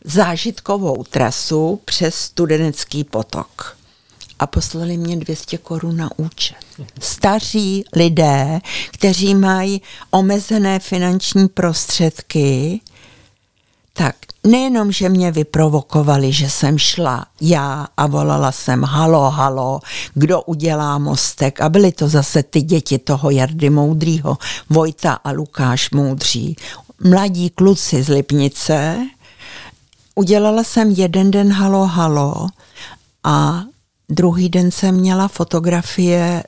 zážitkovou 0.04 1.04
trasu 1.04 1.80
přes 1.84 2.14
studenecký 2.14 3.04
potok 3.04 3.76
a 4.44 4.46
poslali 4.46 4.96
mě 4.96 5.16
200 5.16 5.58
korun 5.58 5.96
na 5.96 6.10
účet. 6.16 6.56
Staří 7.00 7.84
lidé, 7.96 8.60
kteří 8.90 9.34
mají 9.34 9.82
omezené 10.10 10.78
finanční 10.78 11.48
prostředky, 11.48 12.80
tak 13.92 14.16
nejenom, 14.46 14.92
že 14.92 15.08
mě 15.08 15.32
vyprovokovali, 15.32 16.32
že 16.32 16.50
jsem 16.50 16.78
šla 16.78 17.26
já 17.40 17.86
a 17.96 18.06
volala 18.06 18.52
jsem 18.52 18.82
halo, 18.82 19.30
halo, 19.30 19.80
kdo 20.14 20.42
udělá 20.42 20.98
mostek 20.98 21.60
a 21.60 21.68
byly 21.68 21.92
to 21.92 22.08
zase 22.08 22.42
ty 22.42 22.62
děti 22.62 22.98
toho 22.98 23.30
Jardy 23.30 23.70
Moudrýho, 23.70 24.38
Vojta 24.70 25.12
a 25.12 25.30
Lukáš 25.30 25.90
Moudří, 25.90 26.56
mladí 27.04 27.50
kluci 27.50 28.02
z 28.02 28.08
Lipnice. 28.08 29.06
Udělala 30.14 30.64
jsem 30.64 30.90
jeden 30.90 31.30
den 31.30 31.52
halo, 31.52 31.86
halo 31.86 32.48
a 33.24 33.64
druhý 34.08 34.48
den 34.48 34.70
jsem 34.70 34.94
měla 34.94 35.28
fotografie 35.28 36.42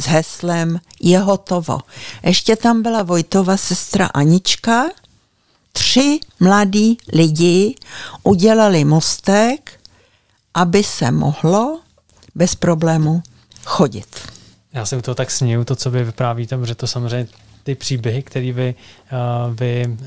s 0.00 0.06
heslem 0.06 0.80
je 1.00 1.18
hotovo. 1.18 1.78
Ještě 2.22 2.56
tam 2.56 2.82
byla 2.82 3.02
Vojtova 3.02 3.56
sestra 3.56 4.06
Anička, 4.06 4.84
tři 5.72 6.20
mladí 6.40 6.98
lidi 7.12 7.74
udělali 8.22 8.84
mostek, 8.84 9.80
aby 10.54 10.84
se 10.84 11.10
mohlo 11.10 11.80
bez 12.34 12.54
problému 12.54 13.22
chodit. 13.64 14.18
Já 14.72 14.86
se 14.86 15.02
to 15.02 15.14
tak 15.14 15.30
směju, 15.30 15.64
to, 15.64 15.76
co 15.76 15.90
vy 15.90 16.04
vyprávíte, 16.04 16.56
protože 16.58 16.74
to 16.74 16.86
samozřejmě 16.86 17.28
ty 17.62 17.74
příběhy, 17.74 18.22
které 18.22 18.52
vy, 18.52 18.74
vy 19.54 19.86
uh, 19.86 20.06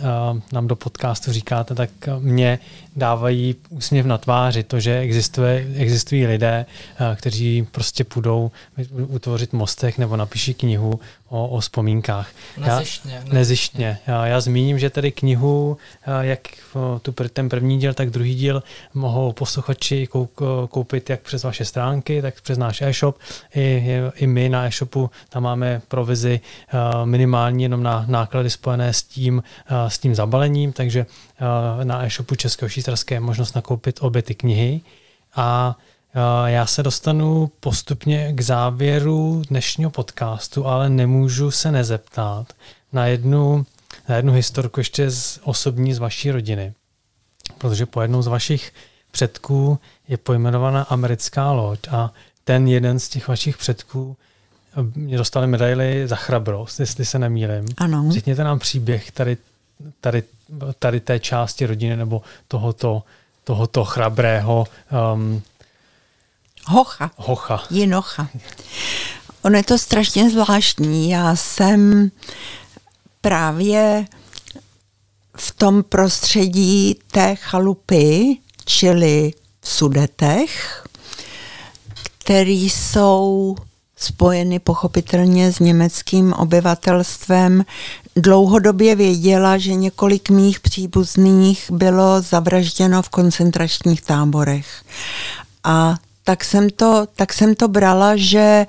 nám 0.52 0.68
do 0.68 0.76
podcastu 0.76 1.32
říkáte, 1.32 1.76
tak 1.76 1.90
mě 2.20 2.60
dávají 2.96 3.56
úsměv 3.70 4.06
na 4.06 4.18
tváři, 4.18 4.64
to, 4.64 4.80
že 4.80 5.00
existuje, 5.00 5.68
existují 5.76 6.28
lidé, 6.28 6.66
uh, 7.02 7.16
kteří 7.16 7.68
prostě 7.72 8.04
půjdou 8.04 8.52
utvořit 8.92 9.54
mostek 9.54 9.98
nebo 9.98 10.18
napíší 10.18 10.54
knihu 10.54 11.00
o, 11.30 11.48
o 11.48 11.60
vzpomínkách. 11.60 12.30
Nezištně. 12.58 13.22
Já, 13.26 13.34
nezištně. 13.34 14.00
Já, 14.08 14.26
já 14.26 14.42
zmíním, 14.42 14.80
že 14.80 14.90
tady 14.90 15.12
knihu, 15.12 15.78
jak 16.22 16.40
tu, 17.02 17.14
ten 17.34 17.50
první 17.50 17.80
díl, 17.80 17.94
tak 17.94 18.10
druhý 18.10 18.36
díl 18.36 18.64
mohou 18.94 19.32
posluchači 19.32 20.08
koupit 20.70 21.10
jak 21.10 21.22
přes 21.22 21.44
vaše 21.44 21.66
stránky, 21.66 22.22
tak 22.22 22.42
přes 22.42 22.58
náš 22.58 22.82
e-shop. 22.82 23.18
I, 23.56 24.02
i 24.16 24.28
my 24.28 24.50
na 24.50 24.68
e-shopu 24.68 25.10
tam 25.30 25.44
máme 25.44 25.82
provizi 25.88 26.40
minimální 27.06 27.64
jenom 27.64 27.84
na 27.84 28.06
náklady 28.08 28.50
spojené 28.50 28.91
s 28.94 29.04
tím, 29.04 29.44
s 29.88 30.00
tím 30.00 30.16
zabalením, 30.16 30.74
takže 30.74 31.06
na 31.84 32.06
e-shopu 32.06 32.36
Českého 32.36 32.70
švýcarské 32.70 33.16
je 33.16 33.20
možnost 33.20 33.56
nakoupit 33.56 34.00
obě 34.02 34.22
ty 34.22 34.36
knihy. 34.36 34.82
A 35.36 35.78
já 36.46 36.66
se 36.66 36.84
dostanu 36.84 37.52
postupně 37.60 38.34
k 38.34 38.42
závěru 38.42 39.42
dnešního 39.50 39.92
podcastu, 39.92 40.66
ale 40.68 40.90
nemůžu 40.90 41.52
se 41.52 41.72
nezeptat 41.72 42.54
na 42.94 43.06
jednu, 43.06 43.66
na 44.10 44.16
jednu 44.16 44.34
historku 44.34 44.80
ještě 44.80 45.12
z 45.12 45.40
osobní 45.44 45.94
z 45.94 46.00
vaší 46.00 46.32
rodiny. 46.32 46.74
Protože 47.58 47.86
po 47.86 48.02
jednou 48.02 48.22
z 48.22 48.28
vašich 48.28 48.74
předků 49.12 49.80
je 50.08 50.18
pojmenovaná 50.18 50.84
americká 50.84 51.52
loď 51.52 51.80
a 51.92 52.14
ten 52.44 52.68
jeden 52.68 53.00
z 53.00 53.10
těch 53.10 53.28
vašich 53.28 53.58
předků 53.58 54.18
mě 54.96 55.18
dostali 55.18 55.48
medaily 55.48 56.08
za 56.08 56.16
chrabrost, 56.16 56.80
jestli 56.80 57.06
se 57.06 57.20
nemýlim. 57.20 57.66
Ano. 57.78 58.06
Řekněte 58.12 58.44
nám 58.44 58.60
příběh 58.60 59.12
tady, 59.12 59.38
tady, 60.02 60.24
tady 60.80 61.00
té 61.00 61.20
části 61.20 61.66
rodiny 61.66 61.96
nebo 61.96 62.22
tohoto, 62.48 63.04
tohoto 63.44 63.86
chrabrého 63.86 64.66
um, 65.14 65.42
Hocha. 66.66 67.12
Hocha. 67.16 67.64
Jinocha. 67.70 68.28
Ono 69.42 69.58
je 69.58 69.64
to 69.64 69.78
strašně 69.78 70.30
zvláštní. 70.30 71.10
Já 71.10 71.36
jsem 71.36 72.12
právě 73.22 74.06
v 75.38 75.52
tom 75.52 75.84
prostředí 75.84 76.96
té 77.12 77.36
chalupy, 77.36 78.38
čili 78.66 79.34
v 79.62 79.70
Sudetech, 79.70 80.84
který 82.18 82.70
jsou 82.70 83.56
spojeny 84.04 84.60
pochopitelně 84.60 85.52
s 85.52 85.60
německým 85.60 86.34
obyvatelstvem. 86.34 87.66
Dlouhodobě 88.16 88.96
věděla, 88.96 89.58
že 89.58 89.74
několik 89.74 90.30
mých 90.30 90.60
příbuzných 90.60 91.72
bylo 91.72 92.22
zavražděno 92.22 93.02
v 93.02 93.10
koncentračních 93.10 94.02
táborech. 94.02 94.84
A 95.64 95.96
tak 96.24 96.44
jsem 96.44 96.70
to, 96.70 97.08
tak 97.16 97.34
jsem 97.34 97.56
to 97.56 97.68
brala, 97.68 98.16
že 98.16 98.66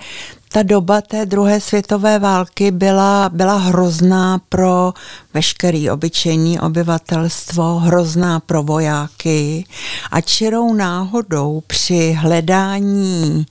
ta 0.53 0.63
doba 0.63 1.01
té 1.01 1.27
druhé 1.27 1.61
světové 1.61 2.19
války 2.19 2.71
byla, 2.71 3.31
byla 3.33 3.57
hrozná 3.57 4.41
pro 4.49 4.93
veškerý 5.35 5.91
obyčejný 5.91 6.61
obyvatelstvo, 6.61 7.79
hrozná 7.79 8.41
pro 8.41 8.63
vojáky 8.63 9.65
a 10.11 10.21
čirou 10.21 10.75
náhodou 10.75 11.63
při 11.67 12.13
hledání 12.13 13.47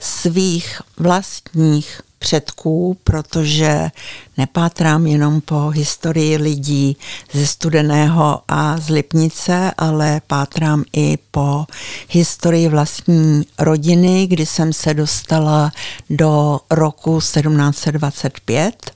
svých 0.00 0.80
vlastních 0.98 2.00
předků, 2.18 2.96
protože 3.04 3.90
nepátrám 4.36 5.06
jenom 5.06 5.40
po 5.40 5.68
historii 5.68 6.36
lidí 6.36 6.96
ze 7.32 7.46
Studeného 7.46 8.40
a 8.48 8.78
z 8.78 8.88
Lipnice, 8.88 9.72
ale 9.78 10.20
pátrám 10.26 10.84
i 10.96 11.18
po 11.30 11.64
historii 12.08 12.68
vlastní 12.68 13.46
rodiny, 13.58 14.26
kdy 14.26 14.46
jsem 14.46 14.72
se 14.72 14.94
dostala 14.94 15.72
do 16.10 16.60
roku 16.70 17.18
1725. 17.18 18.95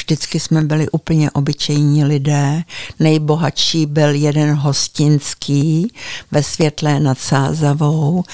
Vždycky 0.00 0.40
jsme 0.40 0.62
byli 0.62 0.88
úplně 0.88 1.30
obyčejní 1.30 2.04
lidé. 2.04 2.62
Nejbohatší 2.98 3.86
byl 3.86 4.14
jeden 4.14 4.54
hostinský 4.54 5.92
ve 6.30 6.42
Světlé 6.42 7.00
nad 7.00 7.18
Sázavou 7.18 8.24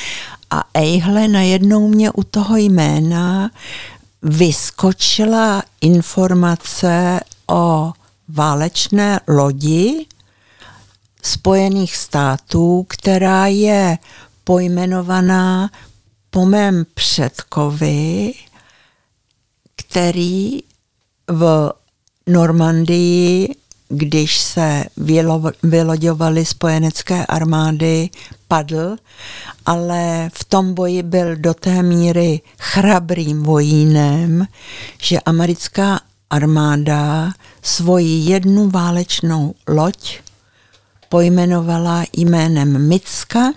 a 0.50 0.64
ejhle 0.74 1.28
najednou 1.28 1.88
mě 1.88 2.10
u 2.10 2.22
toho 2.22 2.56
jména 2.56 3.50
vyskočila 4.22 5.62
informace 5.80 7.20
o 7.46 7.92
válečné 8.28 9.20
lodi 9.28 10.06
Spojených 11.22 11.96
států, 11.96 12.86
která 12.88 13.46
je 13.46 13.98
pojmenovaná 14.44 15.70
po 16.30 16.46
mém 16.46 16.86
předkovi, 16.94 18.34
který 19.76 20.62
v 21.28 21.72
Normandii, 22.26 23.54
když 23.88 24.40
se 24.40 24.84
vyloďovaly 25.62 26.44
spojenecké 26.44 27.26
armády, 27.26 28.10
padl, 28.48 28.96
ale 29.66 30.30
v 30.34 30.44
tom 30.44 30.74
boji 30.74 31.02
byl 31.02 31.36
do 31.36 31.54
té 31.54 31.82
míry 31.82 32.40
chrabrým 32.58 33.42
vojínem, 33.42 34.46
že 35.02 35.20
americká 35.20 36.00
armáda 36.30 37.32
svoji 37.62 38.30
jednu 38.30 38.70
válečnou 38.70 39.54
loď 39.68 40.20
pojmenovala 41.08 42.04
jménem 42.16 42.88
Micka 42.88 43.52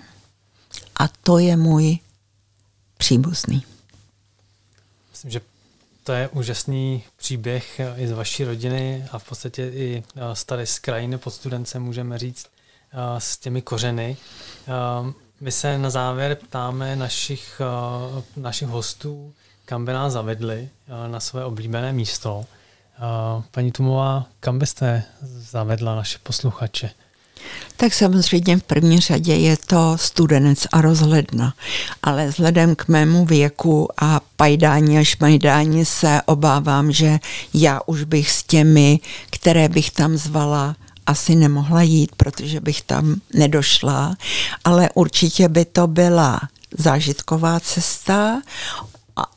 a 0.96 1.08
to 1.08 1.38
je 1.38 1.56
můj 1.56 1.98
příbuzný. 2.98 3.64
Myslím, 5.12 5.30
že 5.30 5.40
to 6.04 6.12
je 6.12 6.28
úžasný 6.28 7.04
příběh 7.16 7.80
i 7.96 8.08
z 8.08 8.12
vaší 8.12 8.44
rodiny 8.44 9.04
a 9.12 9.18
v 9.18 9.28
podstatě 9.28 9.62
i 9.74 10.04
staré 10.32 10.66
z 10.66 10.78
krajiny 10.78 11.18
pod 11.18 11.30
studencem 11.30 11.82
můžeme 11.82 12.18
říct 12.18 12.46
s 13.18 13.38
těmi 13.38 13.62
kořeny. 13.62 14.16
My 15.40 15.52
se 15.52 15.78
na 15.78 15.90
závěr 15.90 16.34
ptáme 16.34 16.96
našich, 16.96 17.60
našich 18.36 18.68
hostů, 18.68 19.34
kam 19.64 19.84
by 19.84 19.92
nás 19.92 20.12
zavedli 20.12 20.68
na 21.06 21.20
své 21.20 21.44
oblíbené 21.44 21.92
místo. 21.92 22.44
Paní 23.50 23.72
Tumová, 23.72 24.26
kam 24.40 24.58
byste 24.58 25.02
zavedla 25.22 25.94
naše 25.94 26.18
posluchače? 26.22 26.90
Tak 27.76 27.94
samozřejmě 27.94 28.56
v 28.56 28.62
první 28.62 29.00
řadě 29.00 29.34
je 29.34 29.56
to 29.56 29.96
studenec 29.96 30.66
a 30.72 30.80
rozhledna, 30.80 31.54
ale 32.02 32.28
vzhledem 32.28 32.76
k 32.76 32.88
mému 32.88 33.24
věku 33.26 33.88
a 34.00 34.20
pajdání 34.36 34.98
a 34.98 35.04
šmajdání 35.04 35.84
se 35.84 36.20
obávám, 36.26 36.92
že 36.92 37.18
já 37.54 37.80
už 37.86 38.04
bych 38.04 38.30
s 38.30 38.42
těmi, 38.42 39.00
které 39.30 39.68
bych 39.68 39.90
tam 39.90 40.16
zvala, 40.16 40.76
asi 41.06 41.34
nemohla 41.34 41.82
jít, 41.82 42.10
protože 42.16 42.60
bych 42.60 42.82
tam 42.82 43.20
nedošla, 43.34 44.16
ale 44.64 44.90
určitě 44.94 45.48
by 45.48 45.64
to 45.64 45.86
byla 45.86 46.40
zážitková 46.78 47.60
cesta, 47.60 48.42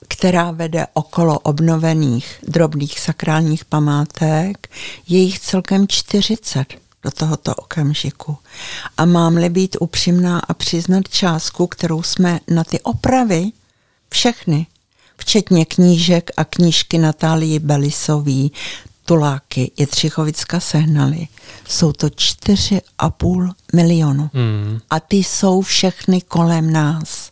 která 0.08 0.52
vede 0.52 0.88
okolo 0.94 1.40
obnovených 1.40 2.36
drobných 2.48 3.00
sakrálních 3.00 3.66
památek. 3.66 4.70
Je 5.08 5.20
jich 5.20 5.40
celkem 5.40 5.88
40 5.88 6.83
do 7.04 7.12
tohoto 7.12 7.56
okamžiku. 7.56 8.38
A 8.98 9.06
mám-li 9.06 9.50
být 9.50 9.78
upřímná 9.80 10.40
a 10.40 10.54
přiznat 10.54 11.10
částku, 11.10 11.68
kterou 11.68 12.04
jsme 12.04 12.40
na 12.48 12.64
ty 12.64 12.80
opravy, 12.80 13.52
všechny, 14.10 14.68
včetně 15.18 15.66
knížek 15.66 16.32
a 16.38 16.44
knížky 16.44 16.98
Natálii 16.98 17.60
Belisový, 17.60 18.52
tuláky 19.06 19.72
Jetřichovicka 19.78 20.60
sehnali, 20.60 21.28
jsou 21.68 21.94
to 21.94 22.08
4,5 22.08 23.52
milionu. 23.74 24.30
Mm. 24.34 24.80
A 24.90 25.00
ty 25.00 25.18
jsou 25.18 25.62
všechny 25.62 26.22
kolem 26.22 26.74
nás. 26.74 27.32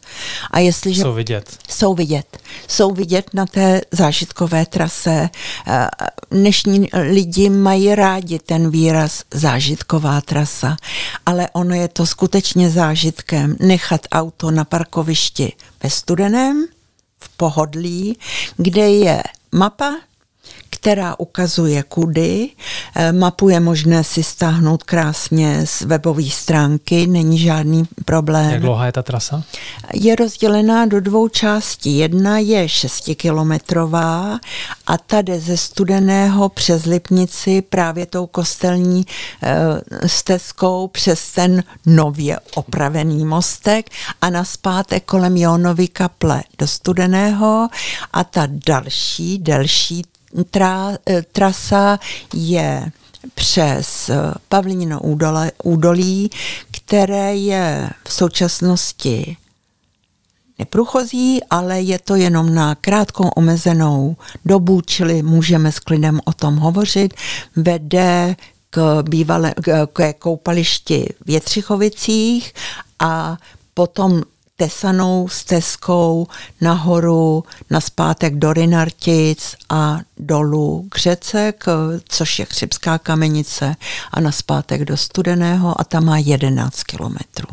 A 0.51 0.59
jestliže 0.59 1.01
jsou 1.01 1.13
vidět. 1.13 1.57
Jsou 1.69 1.93
vidět. 1.93 2.37
Jsou 2.67 2.91
vidět 2.91 3.33
na 3.33 3.45
té 3.45 3.81
zážitkové 3.91 4.65
trase. 4.65 5.29
Eh, 5.67 5.89
dnešní 6.31 6.89
lidi 6.93 7.49
mají 7.49 7.95
rádi 7.95 8.39
ten 8.39 8.69
výraz 8.69 9.23
zážitková 9.33 10.21
trasa, 10.21 10.77
ale 11.25 11.49
ono 11.53 11.75
je 11.75 11.87
to 11.87 12.05
skutečně 12.05 12.69
zážitkem 12.69 13.55
nechat 13.59 14.01
auto 14.11 14.51
na 14.51 14.63
parkovišti 14.63 15.53
ve 15.83 15.89
studeném, 15.89 16.65
v 17.19 17.29
pohodlí, 17.37 18.17
kde 18.57 18.89
je 18.89 19.23
mapa, 19.51 19.95
která 20.81 21.19
ukazuje 21.19 21.83
kudy. 21.83 22.49
Eh, 22.95 23.11
mapu 23.11 23.49
je 23.49 23.59
možné 23.59 24.03
si 24.03 24.23
stáhnout 24.23 24.83
krásně 24.83 25.65
z 25.65 25.81
webové 25.81 26.29
stránky, 26.29 27.07
není 27.07 27.37
žádný 27.37 27.85
problém. 28.05 28.51
Jak 28.51 28.61
dlouhá 28.61 28.85
je 28.85 28.91
ta 28.91 29.03
trasa? 29.03 29.43
Je 29.93 30.15
rozdělená 30.15 30.85
do 30.85 31.01
dvou 31.01 31.27
částí. 31.27 31.97
Jedna 31.97 32.37
je 32.37 32.65
6-kilometrová 32.65 34.39
a 34.87 34.97
ta 34.97 35.21
jde 35.21 35.39
ze 35.39 35.57
Studeného 35.57 36.49
přes 36.49 36.85
Lipnici 36.85 37.61
právě 37.61 38.05
tou 38.05 38.27
kostelní 38.27 39.05
e, 39.43 40.07
stezkou 40.07 40.87
přes 40.87 41.31
ten 41.31 41.63
nově 41.85 42.39
opravený 42.55 43.25
mostek 43.25 43.89
a 44.21 44.29
naspátek 44.29 45.05
kolem 45.05 45.37
Jonovy 45.37 45.87
kaple 45.87 46.43
do 46.57 46.67
Studeného 46.67 47.67
a 48.13 48.23
ta 48.23 48.47
další, 48.67 49.37
delší 49.37 50.03
tra, 50.51 50.97
eh, 51.09 51.21
trasa 51.21 51.99
je 52.33 52.91
přes 53.33 54.09
eh, 54.09 54.15
Pavlínino 54.49 54.99
údolí, 55.63 56.29
které 56.71 57.35
je 57.35 57.89
v 58.07 58.13
současnosti 58.13 59.37
neprůchozí, 60.59 61.39
ale 61.49 61.81
je 61.81 61.99
to 61.99 62.15
jenom 62.15 62.53
na 62.53 62.75
krátkou 62.75 63.27
omezenou 63.27 64.15
dobu, 64.45 64.81
čili 64.81 65.23
můžeme 65.23 65.71
s 65.71 65.79
klidem 65.79 66.19
o 66.25 66.33
tom 66.33 66.55
hovořit. 66.55 67.13
Vede 67.55 68.35
k, 68.69 69.01
bývalé, 69.01 69.53
k 69.93 70.13
koupališti 70.13 71.05
v 71.25 71.29
a 72.99 73.37
potom 73.73 74.21
tesanou 74.61 75.27
stezkou 75.27 76.27
nahoru, 76.61 77.43
na 77.69 77.81
zpátek 77.81 78.35
do 78.35 78.53
Rinartic 78.53 79.55
a 79.69 79.99
dolů 80.17 80.87
k 80.89 80.97
řece, 80.97 81.53
k, 81.57 81.91
což 82.09 82.39
je 82.39 82.45
Chřibská 82.45 82.97
kamenice 82.97 83.75
a 84.11 84.19
na 84.19 84.31
zpátek 84.31 84.85
do 84.85 84.97
Studeného 84.97 85.81
a 85.81 85.83
tam 85.83 86.05
má 86.05 86.17
11 86.17 86.83
kilometrů. 86.83 87.47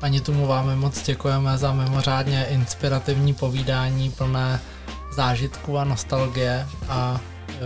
Paní 0.00 0.20
Tumová, 0.20 0.62
my 0.62 0.76
moc 0.76 1.02
děkujeme 1.02 1.58
za 1.58 1.72
mimořádně 1.72 2.44
inspirativní 2.44 3.34
povídání 3.34 4.10
plné 4.10 4.60
zážitků 5.16 5.78
a 5.78 5.84
nostalgie 5.84 6.66
a 6.88 7.20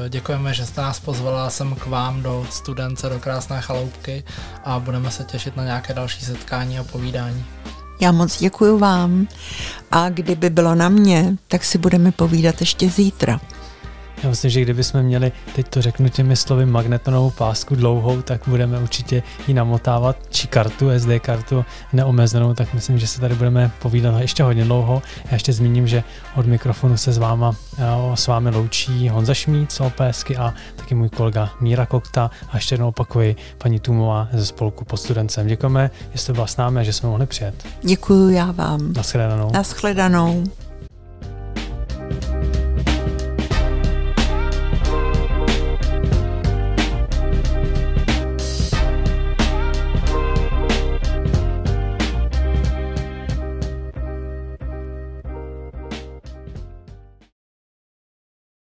e, 0.07 0.09
Děkujeme, 0.09 0.55
že 0.55 0.67
jste 0.67 0.81
nás 0.81 1.01
pozvala 1.01 1.51
sem 1.51 1.75
k 1.75 1.87
vám 1.87 2.23
do 2.23 2.47
studence, 2.51 3.09
do 3.09 3.19
krásné 3.19 3.61
chaloupky 3.61 4.25
a 4.65 4.79
budeme 4.79 5.11
se 5.11 5.25
těšit 5.25 5.57
na 5.57 5.65
nějaké 5.65 5.95
další 5.95 6.25
setkání 6.25 6.79
a 6.79 6.85
povídání. 6.85 7.45
Já 8.01 8.13
moc 8.13 8.39
děkuji 8.39 8.79
vám 8.79 9.29
a 9.91 10.09
kdyby 10.09 10.51
bylo 10.51 10.75
na 10.75 10.89
mě, 10.89 11.37
tak 11.49 11.65
si 11.65 11.79
budeme 11.79 12.13
povídat 12.13 12.61
ještě 12.61 12.89
zítra. 12.91 13.41
Já 14.23 14.29
myslím, 14.29 14.51
že 14.51 14.61
kdybychom 14.61 15.03
měli, 15.03 15.33
teď 15.55 15.69
to 15.69 15.83
řeknu 15.83 16.09
těmi 16.09 16.37
slovy, 16.37 16.67
magnetonovou 16.67 17.31
pásku 17.31 17.75
dlouhou, 17.75 18.23
tak 18.23 18.41
budeme 18.47 18.79
určitě 18.79 19.23
ji 19.49 19.55
namotávat, 19.55 20.17
či 20.31 20.47
kartu, 20.47 20.91
SD 20.99 21.09
kartu 21.21 21.65
neomezenou, 21.93 22.55
tak 22.55 22.75
myslím, 22.75 22.99
že 22.99 23.07
se 23.07 23.21
tady 23.21 23.35
budeme 23.35 23.71
povídat 23.79 24.21
ještě 24.21 24.43
hodně 24.43 24.65
dlouho. 24.65 25.03
Já 25.25 25.33
ještě 25.33 25.53
zmíním, 25.53 25.89
že 25.89 26.05
od 26.37 26.47
mikrofonu 26.47 26.97
se 26.97 27.13
s, 27.13 27.19
váma, 27.19 27.57
eh, 27.79 27.85
s 28.15 28.27
vámi 28.27 28.51
loučí 28.51 29.09
Honza 29.09 29.35
Šmíd 29.35 29.73
z 29.73 29.81
OPSky 29.81 30.37
a 30.37 30.55
taky 30.77 30.95
můj 30.95 31.09
kolega 31.09 31.51
Míra 31.61 31.87
Kokta 31.87 32.31
a 32.51 32.57
ještě 32.57 32.73
jednou 32.73 32.89
opakuji 32.89 33.37
paní 33.59 33.81
Tumová 33.81 34.29
ze 34.33 34.47
spolku 34.47 34.85
pod 34.85 34.97
studencem. 34.97 35.47
Děkujeme, 35.47 35.91
že 36.13 36.19
jste 36.19 36.33
byla 36.33 36.47
s 36.47 36.57
námi 36.57 36.81
a 36.81 36.83
že 36.83 36.93
jsme 36.93 37.09
mohli 37.09 37.27
přijet. 37.27 37.55
Děkuji 37.83 38.35
já 38.35 38.53
vám. 38.53 38.93
Naschledanou. 38.93 39.51
Naschledanou. 39.53 40.45